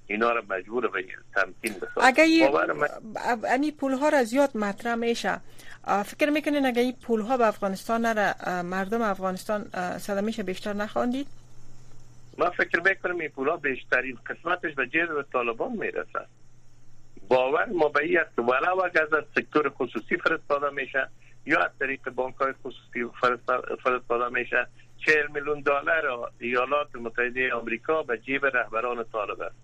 اینا 0.07 0.31
را 0.31 0.43
مجبور 0.49 0.89
به 0.89 1.05
تمکین 1.35 1.73
بسازن 1.73 2.03
اگر 2.03 2.25
این 3.61 3.73
پول 3.73 3.93
ها 3.93 4.09
را 4.09 4.25
زیاد 4.25 4.57
مطرح 4.57 4.95
میشه. 4.95 5.41
فکر 6.05 6.31
می‌کنین 6.31 6.67
اگر 6.67 6.83
این 6.83 6.93
پول 6.93 7.21
ها 7.21 7.37
به 7.37 7.47
افغانستان 7.47 8.01
نره 8.07 8.63
مردم 8.63 9.03
افغانستان 9.03 9.65
صدمش 9.99 10.41
بیشتر 10.41 10.73
نخواندید؟ 10.73 11.27
ما 12.39 12.51
فکر 12.51 12.81
می‌کنم 12.81 13.19
این 13.19 13.29
پول 13.29 13.49
ها 13.49 13.57
بیشترین 13.57 14.19
قسمتش 14.27 14.75
به 14.75 14.87
جیب 14.87 15.23
طالبان 15.33 15.73
می‌رسه. 15.73 16.27
باور 17.29 17.67
ما 17.67 17.89
به 17.89 18.03
این 18.03 18.19
است 18.19 18.39
ولو 18.39 18.81
اگر 18.85 19.03
از 19.03 19.25
سکتور 19.35 19.69
خصوصی 19.69 20.17
فرستاده 20.17 20.71
میشه 20.71 21.09
یا 21.47 21.61
از 21.61 21.71
طریق 21.81 22.11
بانک 22.11 22.35
های 22.35 22.53
خصوصی 22.53 23.05
فرستاده 23.83 24.29
میشه. 24.29 24.67
40 25.07 25.27
میلیون 25.35 25.61
دلار 25.61 26.31
ایالات 26.39 26.97
متحده 26.97 27.55
آمریکا 27.55 28.03
به 28.03 28.19
جیب 28.19 28.47
رهبران 28.47 29.05
طالب 29.13 29.41
است. 29.41 29.55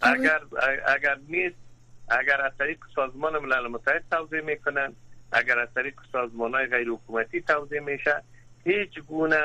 اگر 0.00 0.40
اگر 0.86 1.18
نیست 1.28 1.56
اگر 2.08 2.40
از 2.40 2.52
طریق 2.58 2.78
سازمان 2.94 3.38
ملل 3.38 3.66
متحد 3.66 4.04
توضیح 4.10 4.40
می‌کنن 4.40 4.92
اگر 5.32 5.58
از 5.58 5.68
طریق 5.74 5.94
سازمان 6.12 6.54
های 6.54 6.66
غیر 6.66 6.88
حکومتی 6.88 7.40
توضیح 7.40 7.80
میشه 7.80 8.22
هیچ 8.64 8.98
گونه 9.08 9.40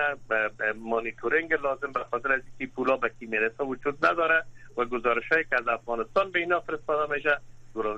مانیتورینگ 0.76 1.54
لازم 1.54 1.92
به 1.92 2.04
خاطر 2.12 2.32
از 2.32 2.42
اینکه 2.60 2.76
پولا 2.76 2.98
به 2.98 3.12
کی 3.20 3.26
می‌رسه 3.26 3.64
وجود 3.64 4.06
نداره 4.06 4.44
و 4.78 4.86
گزارش 4.86 5.32
هایی 5.32 5.44
که 5.44 5.56
از 5.56 5.68
افغانستان 5.68 6.32
به 6.32 6.40
اینا 6.40 6.60
فرستاده 6.60 7.14
میشه 7.14 7.38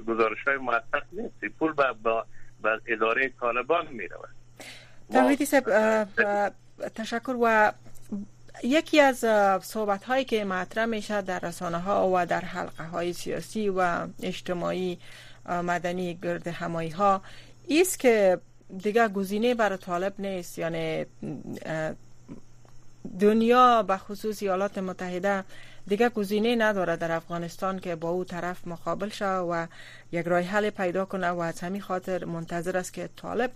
گزارش 0.07 0.43
های 0.47 0.57
موثق 0.57 1.03
نیست. 1.11 1.45
پول 1.59 1.73
به, 1.73 1.83
به 2.63 2.81
اداره 2.87 3.31
طالبان 3.39 3.87
میره 3.87 4.15
تشکر 6.95 7.35
و 7.41 7.71
یکی 8.63 8.99
از 8.99 9.17
صحبت 9.65 10.03
هایی 10.03 10.25
که 10.25 10.45
مطرح 10.45 10.85
میشه 10.85 11.21
در 11.21 11.39
رسانه 11.39 11.79
ها 11.79 12.09
و 12.13 12.25
در 12.25 12.41
حلقه 12.41 12.83
های 12.83 13.13
سیاسی 13.13 13.69
و 13.69 14.07
اجتماعی 14.23 14.99
مدنی 15.49 16.19
گرد 16.23 16.47
همایی 16.47 16.89
ها 16.89 17.21
است 17.69 17.99
که 17.99 18.39
دیگه 18.77 19.07
گزینه 19.07 19.55
برای 19.55 19.77
طالب 19.77 20.13
نیست. 20.19 20.57
یعنی 20.59 21.05
دنیا 23.19 23.83
به 23.83 23.97
خصوص 23.97 24.43
ایالات 24.43 24.77
متحده 24.77 25.43
دیگه 25.87 26.09
گزینه 26.09 26.55
نداره 26.55 26.95
در 26.95 27.11
افغانستان 27.11 27.79
که 27.79 27.95
با 27.95 28.09
او 28.09 28.25
طرف 28.25 28.67
مقابل 28.67 29.09
شه 29.09 29.27
و 29.29 29.67
یک 30.11 30.27
رای 30.27 30.43
حل 30.43 30.69
پیدا 30.69 31.05
کنه 31.05 31.29
و 31.29 31.39
از 31.39 31.59
همین 31.59 31.81
خاطر 31.81 32.25
منتظر 32.25 32.77
است 32.77 32.93
که 32.93 33.09
طالب 33.15 33.51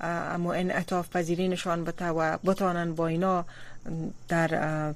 اما 0.00 0.52
انعطاف 0.52 1.08
پذیری 1.16 1.48
نشان 1.48 1.84
بده 1.84 2.06
و 2.06 2.38
بتانن 2.44 2.94
با 2.94 3.06
اینا 3.06 3.44
در 4.28 4.48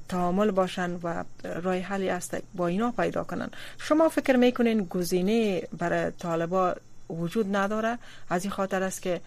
تعامل 0.08 0.50
باشن 0.50 0.90
و 1.02 1.24
رای 1.62 1.80
حلی 1.80 2.10
است 2.10 2.36
با 2.54 2.66
اینا 2.66 2.90
پیدا 2.90 3.24
کنن. 3.24 3.50
شما 3.78 4.08
فکر 4.08 4.36
می‌کنین 4.36 4.84
گزینه 4.84 5.62
برای 5.78 6.10
طالبا 6.10 6.74
وجود 7.10 7.56
نداره. 7.56 7.98
از 8.30 8.44
این 8.44 8.50
خاطر 8.50 8.82
است 8.82 9.02
که 9.02 9.20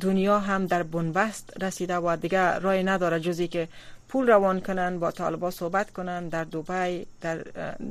دنیا 0.00 0.38
هم 0.38 0.66
در 0.66 0.82
بنبست 0.82 1.62
رسیده 1.62 1.96
و 1.96 2.16
دیگه 2.16 2.58
رای 2.58 2.82
نداره 2.82 3.20
جزی 3.20 3.48
که 3.48 3.68
پول 4.08 4.26
روان 4.26 4.60
کنن 4.60 4.98
با 4.98 5.10
طالبا 5.10 5.50
صحبت 5.50 5.90
کنن 5.90 6.28
در 6.28 6.44
دوبای 6.44 7.06
در, 7.20 7.36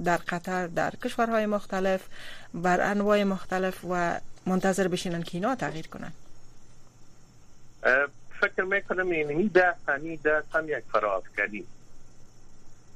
در 0.04 0.18
قطر 0.18 0.68
در 0.68 0.90
کشورهای 1.04 1.46
مختلف 1.46 2.08
بر 2.54 2.82
انواع 2.82 3.24
مختلف 3.24 3.86
و 3.90 4.20
منتظر 4.46 4.88
بشینن 4.88 5.24
که 5.24 5.38
اینا 5.38 5.56
تغییر 5.56 5.88
کنن. 5.88 6.12
فکر 8.42 8.64
می‌کنم 8.64 9.10
این 9.10 9.52
ده 9.54 9.74
همین 9.88 10.20
ده 10.24 10.44
هم 10.54 10.70
یک 10.70 10.84
فراافکنی 10.92 11.66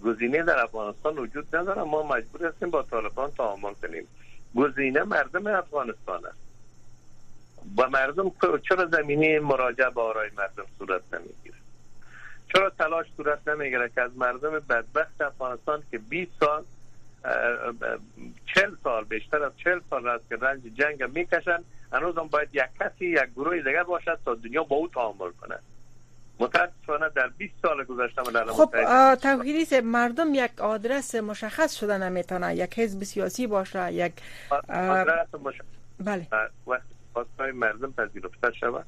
گزینه 0.03 0.43
در 0.43 0.59
افغانستان 0.59 1.17
وجود 1.17 1.55
نداره. 1.55 1.83
ما 1.83 2.03
مجبور 2.03 2.47
هستیم 2.47 2.69
با 2.69 2.83
طالبان 2.83 3.31
تعامل 3.31 3.73
کنیم. 3.73 4.07
گزینه 4.55 5.03
مردم 5.03 5.47
افغانستان 5.47 6.25
است. 6.25 6.37
با 7.75 7.87
مردم 7.87 8.31
چرا 8.69 8.85
زمینه 8.85 9.39
مراجعه 9.39 9.89
با 9.89 10.03
آرای 10.03 10.29
مردم 10.37 10.65
صورت 10.79 11.01
نمی‌گیره؟ 11.13 11.55
چرا 12.53 12.69
تلاش 12.69 13.05
صورت 13.17 13.47
نمی‌گیره 13.47 13.89
که 13.95 14.01
از 14.01 14.17
مردم 14.17 14.51
بدبخت 14.51 15.21
افغانستان 15.21 15.83
که 15.91 15.97
20 15.97 16.31
سال 16.39 16.63
چل 18.55 18.75
سال 18.83 19.03
بیشتر 19.03 19.43
از 19.43 19.51
چل 19.57 19.81
سال 19.89 20.07
است 20.07 20.29
که 20.29 20.35
رنج 20.35 20.61
جنگ 20.63 21.03
می‌کشن 21.03 21.63
هنوز 21.91 22.17
هم 22.17 22.27
باید 22.27 22.49
یک 22.53 22.63
کسی 22.79 23.05
یک 23.05 23.29
گروه 23.35 23.57
دیگر 23.57 23.83
باشد 23.83 24.19
تا 24.25 24.35
دنیا 24.35 24.63
با 24.63 24.75
او 24.75 24.87
تعامل 24.87 25.31
کنه 25.31 25.59
متاسفانه 26.39 27.09
در 27.15 27.27
20 27.27 27.53
سال 27.61 27.83
گذشته 27.83 28.21
خب 28.45 28.75
توحیدی 29.15 29.79
مردم 29.79 30.33
یک 30.33 30.61
آدرس 30.61 31.15
مشخص 31.15 31.73
شده 31.75 31.97
نمی‌تونه 31.97 32.55
یک 32.55 32.79
حزب 32.79 33.03
سیاسی 33.03 33.47
باشه 33.47 33.93
یک 33.93 34.13
آدرس 34.69 35.27
مشخص. 35.43 35.65
بله. 35.99 36.27
وقتی 37.15 37.51
مردم 37.53 37.91
پذیرفته 37.91 38.51
شود. 38.51 38.85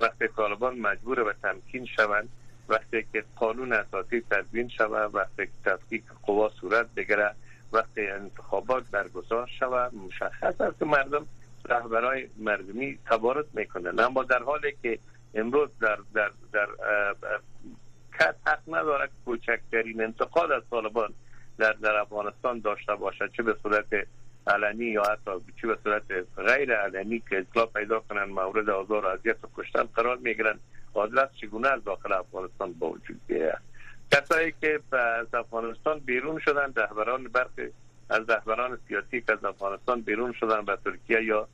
وقتی 0.00 0.28
طالبان 0.36 0.78
مجبور 0.78 1.24
به 1.24 1.34
تمکین 1.42 1.86
شوند 1.86 2.28
وقتی 2.68 3.06
که 3.12 3.24
قانون 3.36 3.72
اساسی 3.72 4.24
تدوین 4.30 4.68
شود 4.68 5.14
وقتی 5.14 5.46
که 5.46 5.52
تفکیک 5.64 6.02
قوا 6.22 6.50
صورت 6.60 6.86
بگیره 6.96 7.34
وقتی 7.72 8.06
انتخابات 8.06 8.84
برگزار 8.90 9.50
شود 9.58 9.94
مشخص 9.94 10.60
است 10.60 10.78
که 10.78 10.84
مردم 10.84 11.26
رهبرای 11.64 12.28
مردمی 12.38 12.98
تبارز 13.06 13.44
می‌کنن 13.54 14.00
اما 14.00 14.22
در 14.22 14.42
حالی 14.42 14.76
که 14.82 14.98
امروز 15.34 15.68
در 15.80 15.98
در 16.14 16.30
در 16.52 16.68
کس 18.18 18.34
حق 18.46 18.60
نداره 18.68 19.08
کوچکترین 19.24 20.02
انتقاد 20.02 20.52
از 20.52 20.62
طالبان 20.70 21.14
در 21.58 21.72
در 21.72 21.94
افغانستان 21.94 22.58
داشته 22.60 22.94
باشد. 22.94 23.32
چه 23.32 23.42
به 23.42 23.56
صورت 23.62 24.06
علنی 24.46 24.84
یا 24.84 25.02
حتی 25.02 25.30
چه 25.60 25.66
به 25.66 25.78
صورت 25.84 26.02
غیر 26.36 26.74
علنی 26.74 27.22
که 27.30 27.38
اطلاع 27.38 27.66
پیدا 27.66 28.00
کنن 28.00 28.24
مورد 28.24 28.70
آزار 28.70 29.04
و 29.04 29.08
اذیت 29.08 29.44
و 29.44 29.48
کشتن 29.56 29.82
قرار 29.82 30.16
می‌گیرن 30.16 30.58
آدرس 30.94 31.28
چگونه 31.40 31.68
از 31.68 31.84
داخل 31.84 32.12
افغانستان 32.12 32.72
با 32.72 32.90
وجود 32.90 33.20
بیاید؟ 33.26 33.58
کسایی 34.12 34.54
که 34.60 34.80
از 34.92 35.34
افغانستان 35.34 35.98
بیرون 35.98 36.38
شدن 36.38 36.72
رهبران 36.76 37.24
برخی 37.24 37.68
از 38.10 38.30
رهبران 38.30 38.78
سیاسی 38.88 39.20
که 39.20 39.32
از 39.32 39.44
افغانستان 39.44 40.00
بیرون 40.00 40.32
شدن 40.32 40.64
به 40.64 40.78
ترکیه 40.84 41.22
یا 41.22 41.48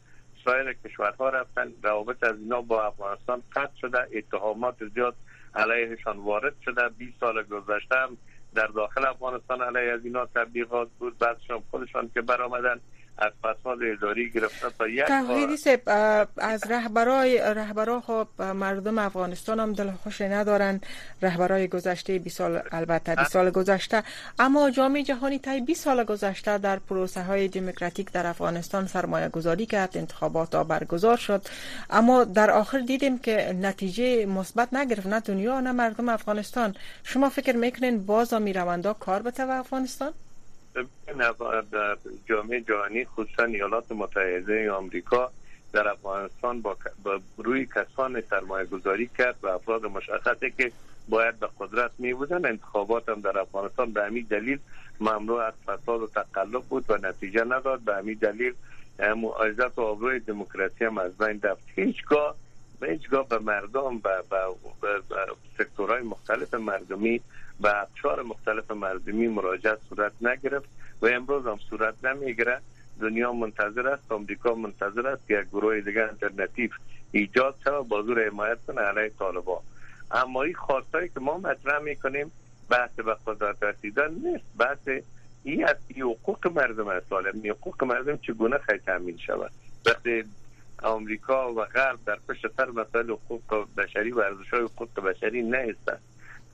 سایر 0.49 0.73
کشورها 0.73 1.29
رفتن. 1.29 1.73
روابط 1.83 2.25
از 2.25 2.39
اینا 2.39 2.61
با 2.61 2.87
افغانستان 2.87 3.43
قطع 3.53 3.77
شده. 3.81 3.99
اتهامات 4.13 4.77
زیاد 4.95 5.15
علیهشان 5.55 6.17
وارد 6.17 6.55
شده. 6.65 6.89
20 6.89 7.21
سال 7.21 7.43
گذشته 7.43 7.97
در 8.55 8.67
داخل 8.67 9.07
افغانستان 9.07 9.63
علیه 9.63 9.93
از 9.93 10.05
اینا 10.05 10.27
تبلیغات 10.27 10.89
بود. 10.99 11.19
بعدشان 11.19 11.63
خودشان 11.71 12.11
که 12.15 12.21
برآمدن. 12.21 12.81
از 13.19 13.33
فساد 13.43 13.79
اداری 13.83 14.31
گرفته 14.31 14.67
تا 14.79 14.89
یک 14.89 15.05
از 16.37 16.71
رهبرای 16.71 17.39
رهبرا 17.39 18.01
خب 18.01 18.43
مردم 18.43 18.99
افغانستان 18.99 19.61
هم 19.61 19.73
دل 19.73 19.91
خوش 19.91 20.21
ندارن. 20.21 20.81
رهبرای 21.23 21.69
گذشته 21.69 22.19
20 22.19 22.37
سال 22.37 22.63
البته 22.73 23.15
20 23.15 23.31
سال 23.31 23.51
گذشته. 23.51 24.03
اما 24.39 24.71
جامعه 24.71 25.03
جهانی 25.03 25.39
تا 25.39 25.61
20 25.67 25.85
سال 25.85 26.05
گذشته 26.05 26.59
در 26.59 26.79
پروسه 26.79 27.23
های 27.23 27.49
دموکراتیک 27.49 28.13
در 28.13 28.27
افغانستان 28.27 28.87
سرمایه 28.87 29.29
گذاری 29.29 29.67
کرد 29.67 29.97
انتخابات 29.97 30.55
ها 30.55 30.65
برگزار 30.65 31.17
شد. 31.17 31.43
اما 31.91 32.25
در 32.25 32.51
آخر 32.51 32.79
دیدیم 32.79 33.19
که 33.19 33.57
نتیجه 33.61 34.27
مثبت 34.27 34.75
نگرفت 34.75 35.07
نه 35.07 35.21
دنیا 35.21 35.61
نه 35.61 35.73
مردم 35.73 36.09
افغانستان. 36.09 36.75
شما 37.05 37.29
فکر 37.29 37.57
می‌کنین 37.57 38.07
باز 38.07 38.35
می 38.35 38.53
رواندا 38.53 38.93
کار 38.93 39.23
به 39.23 39.33
افغانستان؟ 39.41 40.13
جامعه 42.29 42.61
جهانی 42.61 43.05
خصوصا 43.05 43.45
ایالات 43.45 43.93
متحده 43.93 44.73
آمریکا 44.73 45.31
در 45.73 45.89
افغانستان 45.89 46.61
با, 46.61 46.77
روی 47.37 47.67
کسان 47.67 48.23
سرمایه 48.31 48.67
گذاری 48.67 49.11
کرد 49.19 49.37
و 49.43 49.47
افراد 49.47 49.87
مشخصه 49.87 50.51
که 50.51 50.73
باید 51.09 51.39
به 51.41 51.49
قدرت 51.61 51.91
می 51.99 52.15
بودن 52.15 52.47
انتخابات 52.47 53.09
هم 53.09 53.21
در 53.21 53.39
افغانستان 53.39 53.93
به 53.93 54.05
همین 54.05 54.27
دلیل 54.31 54.59
ممنوع 55.01 55.43
از 55.43 55.55
فساد 55.67 56.03
و 56.03 56.07
تقلب 56.07 56.63
بود 56.63 56.85
و 56.89 56.97
نتیجه 56.97 57.45
نداد. 57.45 57.81
به 57.81 57.97
همین 57.97 58.19
دلیل 58.21 58.55
معایزت 58.99 59.79
و 59.79 59.83
آبروی 59.83 60.21
دموکراسی 60.21 60.85
هم 60.85 60.99
از 60.99 61.19
بین 61.19 61.41
رفت. 61.43 61.63
هیچگاه 61.75 62.35
به 62.81 62.89
هیچگاه 62.91 63.29
به 63.29 63.39
مردم 63.39 63.99
به, 63.99 64.11
به, 64.31 65.01
سکتورهای 65.59 66.03
مختلف 66.03 66.55
مردمی 66.55 67.21
به 67.61 67.81
اقشار 67.81 68.23
مختلف 68.23 68.71
مردمی 68.71 69.29
مراجعت 69.29 69.79
صورت 69.89 70.13
نگرفت 70.21 70.69
و 71.03 71.07
امروز 71.07 71.47
هم 71.47 71.59
صورت 71.71 72.05
نمی‌گیره. 72.05 72.61
دنیا 73.01 73.33
منتظر 73.33 73.89
است 73.89 74.13
آمریکا 74.13 74.55
منتظر 74.55 75.07
است 75.09 75.27
که 75.29 75.35
یک 75.35 75.49
گروه 75.49 75.81
دیگر 75.81 76.09
انترنتیف 76.09 76.73
ایجاد 77.13 77.55
شود. 77.65 77.89
با 77.89 78.03
زور 78.03 78.27
حمایت 78.27 78.59
کنه 78.67 78.81
علیه 78.81 79.13
طالبان 79.19 79.61
اما 80.11 80.43
این 80.43 80.55
خواستایی 80.55 81.09
که 81.09 81.21
ما 81.21 81.39
مطرح 81.39 81.79
می‌کنیم 81.79 82.33
بحث 82.71 82.91
به 82.91 83.17
قدرت 83.27 83.63
رسیدن 83.63 84.15
نیست. 84.15 84.45
بحث 84.59 84.89
این 85.45 85.65
از 85.65 85.77
حقوق 85.97 86.53
مردم 86.57 86.89
است. 86.89 87.13
این 87.13 87.47
حقوق 87.51 87.85
مردم 87.85 88.17
چگونه 88.17 88.59
خیلی 88.59 88.79
تامین 88.79 89.19
شود؟ 89.19 89.51
وقتی 89.87 90.25
آمریکا 90.83 91.53
و 91.53 91.65
غرب 91.65 91.99
در 92.07 92.19
پشت 92.29 92.47
سر 92.57 92.71
مسائل 92.71 93.11
حقوق 93.11 93.69
بشری 93.77 94.11
و 94.11 94.21
ارزش 94.21 94.51
های 94.51 94.63
حقوق 94.63 95.01
بشری 95.01 95.43
نیستند 95.43 96.01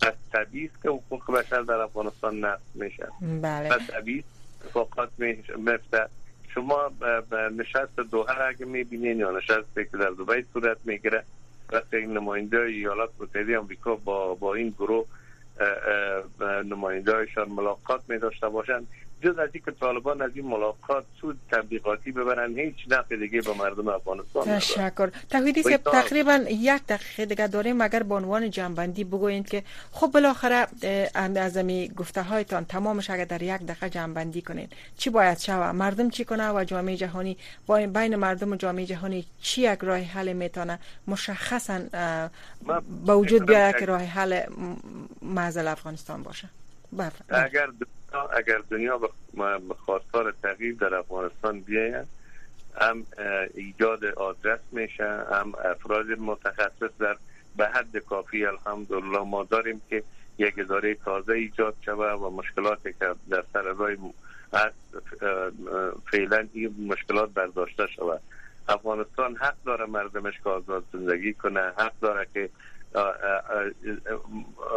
پس 0.02 0.12
طبیعی 0.32 0.70
که 0.82 0.88
حقوق 0.88 1.32
بشر 1.32 1.60
در 1.62 1.74
افغانستان 1.74 2.44
نقض 2.44 2.60
میشه 2.74 3.08
بله. 3.42 3.68
پس 3.68 3.90
طبیعی 3.90 4.24
فقط 4.72 5.08
میفته 5.56 6.08
شما 6.54 6.90
نشست 7.56 7.96
دوحه 8.10 8.42
اگه 8.42 8.66
می‌بینین 8.66 9.18
یا 9.18 9.30
نشست 9.30 9.74
که 9.74 9.88
در 9.92 10.10
دوبای 10.10 10.44
صورت 10.52 10.76
می‌گیره 10.84 11.24
وقتی 11.72 11.96
این 11.96 12.12
نماینده 12.12 12.58
ایالات 12.58 13.10
متحده 13.18 13.58
آمریکا 13.58 13.94
با 13.94 14.34
با 14.34 14.54
این 14.54 14.70
گروه 14.70 15.06
نماینده 16.64 17.26
ملاقات 17.48 18.00
می 18.08 18.18
داشته 18.18 18.48
باشند. 18.48 18.86
جز 19.24 19.38
از 19.38 19.48
اینکه 19.52 19.70
طالبان 19.70 20.22
از 20.22 20.30
این 20.34 20.46
ملاقات 20.46 21.04
سود 21.20 21.38
تبلیغاتی 21.50 22.12
ببرن. 22.12 22.58
هیچ 22.58 22.76
نفع 22.88 23.16
دیگه 23.16 23.40
به 23.40 23.54
مردم 23.54 23.88
افغانستان 23.88 24.44
تشکر. 24.44 25.10
توحیدی 25.30 25.62
تقریبا 25.76 26.34
یک 26.48 26.86
دقیقه 26.86 27.26
دیگه 27.26 27.46
داریم 27.46 27.80
اگر 27.80 28.02
به 28.02 28.14
عنوان 28.14 28.50
جنبندی 28.50 29.04
بگویید 29.04 29.48
که 29.48 29.62
خب 29.92 30.06
بالاخره 30.06 30.66
از 31.34 31.56
می 31.56 31.88
گفته 31.96 32.22
هایتان 32.22 32.64
تمامش 32.64 33.10
اگر 33.10 33.24
در 33.24 33.42
یک 33.42 33.60
دقیقه 33.60 33.90
جنبندی 33.90 34.42
کنید 34.42 34.72
چی 34.98 35.10
باید 35.10 35.38
شوه 35.38 35.72
مردم 35.72 36.10
چی 36.10 36.24
کنه 36.24 36.52
و 36.52 36.64
جامعه 36.64 36.96
جهانی 36.96 37.36
با 37.66 37.86
بین 37.86 38.16
مردم 38.16 38.50
و 38.50 38.56
جامعه 38.56 38.86
جهانی 38.86 39.26
چی 39.40 39.62
یک 39.62 39.78
راه 39.82 39.98
حل 39.98 40.32
می‌تونه 40.32 40.78
مشخصا 41.06 41.80
با 43.06 43.18
وجود 43.18 43.46
بیا 43.46 43.70
یک 43.70 43.76
راه 43.76 44.02
حل 44.02 44.42
معزل 45.22 45.68
افغانستان 45.68 46.22
باشه؟ 46.22 46.48
اگر 47.28 47.66
اگر 48.20 48.58
دنیا 48.70 48.98
به 48.98 49.74
خواستار 49.84 50.34
تغییر 50.42 50.74
در 50.74 50.94
افغانستان 50.94 51.60
بیاید 51.60 52.06
هم 52.80 53.06
ایجاد 53.54 54.04
آدرس 54.04 54.60
میشه 54.72 55.04
هم 55.32 55.52
افراد 55.64 56.06
متخصص 56.06 56.90
در 56.98 57.16
به 57.56 57.66
حد 57.66 57.96
کافی 57.98 58.44
الحمدلله 58.44 59.18
ما 59.18 59.44
داریم 59.44 59.82
که 59.90 60.02
یک 60.38 60.54
اداره 60.58 60.94
تازه 60.94 61.32
ایجاد 61.32 61.74
شود 61.80 62.22
و 62.22 62.30
مشکلاتی 62.30 62.92
که 62.92 63.14
در 63.30 63.44
سر 63.52 63.62
رای 63.62 63.96
فعلا 66.10 66.48
این 66.52 66.74
مشکلات 66.88 67.30
برداشته 67.30 67.86
شود. 67.86 68.20
افغانستان 68.68 69.36
حق 69.36 69.54
داره 69.66 69.86
مردمش 69.86 70.34
که 70.44 70.50
آزاد 70.50 70.84
زندگی 70.92 71.32
کنه 71.32 71.60
حق 71.60 71.92
داره 72.00 72.28
که 72.34 72.50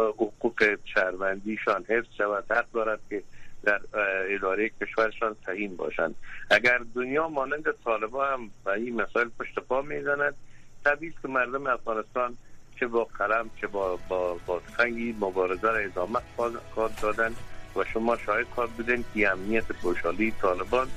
حقوق 0.08 0.78
شهروندیشان 0.84 1.84
حفظ 1.88 2.08
شود 2.18 2.44
حق 2.50 2.66
دارد 2.72 3.00
که 3.10 3.22
در 3.62 3.80
اداره 4.28 4.70
کشورشان 4.80 5.36
سهیم 5.46 5.76
باشند. 5.76 6.14
اگر 6.50 6.80
دنیا 6.94 7.28
مانند 7.28 7.64
طالبان 7.84 8.32
هم 8.32 8.50
به 8.64 8.70
این 8.70 9.00
مسائل 9.02 9.28
پشت 9.38 9.58
پا 9.58 9.82
می‌زند 9.82 10.34
طبیعی 10.84 11.14
که 11.22 11.28
مردم 11.28 11.66
افغانستان 11.66 12.36
چه 12.80 12.86
با 12.86 13.04
قلم 13.04 13.50
چه 13.60 13.66
با 13.66 13.98
با, 14.08 14.38
با 14.46 14.60
مبارزه 15.20 15.68
را 15.68 15.76
ادامه 15.76 16.18
خواهد 16.36 17.00
دادن 17.02 17.34
و 17.76 17.84
شما 17.84 18.16
شاهد 18.16 18.46
خواهد 18.46 18.70
بودین 18.70 19.04
که 19.14 19.28
امنیت 19.28 19.64
پوشالی 19.64 20.34
طالبان 20.40 20.88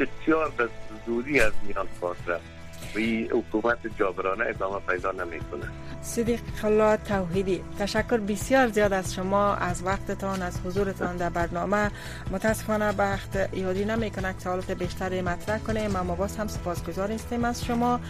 بسیار 0.00 0.52
به 0.56 0.68
زودی 1.06 1.40
از 1.40 1.52
میان 1.66 1.86
خواهد 2.00 2.16
رفت. 2.26 2.65
و 2.94 2.98
حکومت 2.98 3.78
جابرانه 3.98 4.44
ادامه 4.48 4.80
پیدا 4.88 5.12
نمی‌کنه. 5.12 5.64
صدیق 6.02 6.40
الله 6.64 6.96
توحیدی. 6.96 7.64
تشکر 7.78 8.16
بسیار 8.16 8.68
زیاد 8.68 8.92
از 8.92 9.14
شما 9.14 9.54
از 9.54 9.82
وقتتان 9.82 10.42
از 10.42 10.60
حضورتان 10.64 11.16
در 11.16 11.30
برنامه. 11.30 11.90
متاسفانه 12.30 12.90
وقت 12.90 13.54
یادی 13.54 13.84
نمی‌کنه 13.84 14.32
که 14.32 14.38
سوالات 14.38 14.70
بیشتری 14.70 15.22
مطرح 15.22 15.58
کنیم 15.58 15.96
اما 15.96 16.14
باز 16.14 16.36
هم 16.36 16.48
سپاسگزار 16.48 17.12
هستیم 17.12 17.44
از 17.44 17.64
شما 17.64 18.00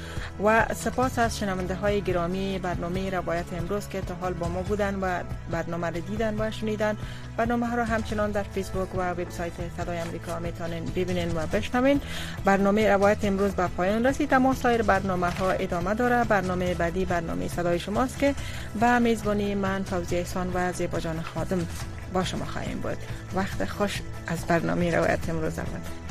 و 0.45 0.67
سپاس 0.75 1.19
از 1.19 1.39
شنونده 1.39 1.75
های 1.75 2.01
گرامی 2.01 2.59
برنامه 2.59 3.11
روایت 3.11 3.53
امروز 3.53 3.89
که 3.89 4.01
تا 4.01 4.15
حال 4.15 4.33
با 4.33 4.49
ما 4.49 4.63
بودن 4.63 4.95
و 4.95 5.23
برنامه 5.51 5.87
رو 5.87 6.01
دیدن 6.01 6.35
و 6.41 6.51
شنیدن. 6.51 6.97
برنامه 7.37 7.77
رو 7.77 7.83
همچنان 7.83 8.31
در 8.31 8.43
فیسبوک 8.43 8.95
و 8.95 9.11
وبسایت 9.11 9.53
صدای 9.77 10.01
آمریکا 10.01 10.39
می‌تونین 10.39 10.85
ببینین 10.85 11.37
و 11.37 11.47
بشنوین. 11.47 12.01
برنامه 12.45 12.89
روایت 12.89 13.25
امروز 13.25 13.53
به 13.53 13.67
پایان 13.67 14.07
رسید 14.07 14.35
اما 14.35 14.55
سایر 14.57 14.83
برنامه 14.83 15.31
ها 15.31 15.51
ادامه 15.51 15.95
داره. 15.95 16.25
برنامه 16.25 16.75
بعدی 16.75 17.05
برنامه 17.05 17.49
صدای 17.49 17.79
شماست 17.79 18.19
که 18.19 18.35
به 18.81 18.99
میزبانی 18.99 19.55
من 19.55 19.83
فوزی 19.83 20.17
احسان 20.17 20.51
و 20.55 20.73
زیبا 20.73 21.01
جان 21.01 21.23
خادم 21.23 21.67
با 22.13 22.25
شما 22.25 22.45
خواهیم 22.45 22.79
بود. 22.81 22.99
وقت 23.35 23.65
خوش 23.65 24.01
از 24.27 24.47
برنامه 24.47 24.97
روایت 24.97 25.29
امروز 25.29 25.55
بود 25.55 26.06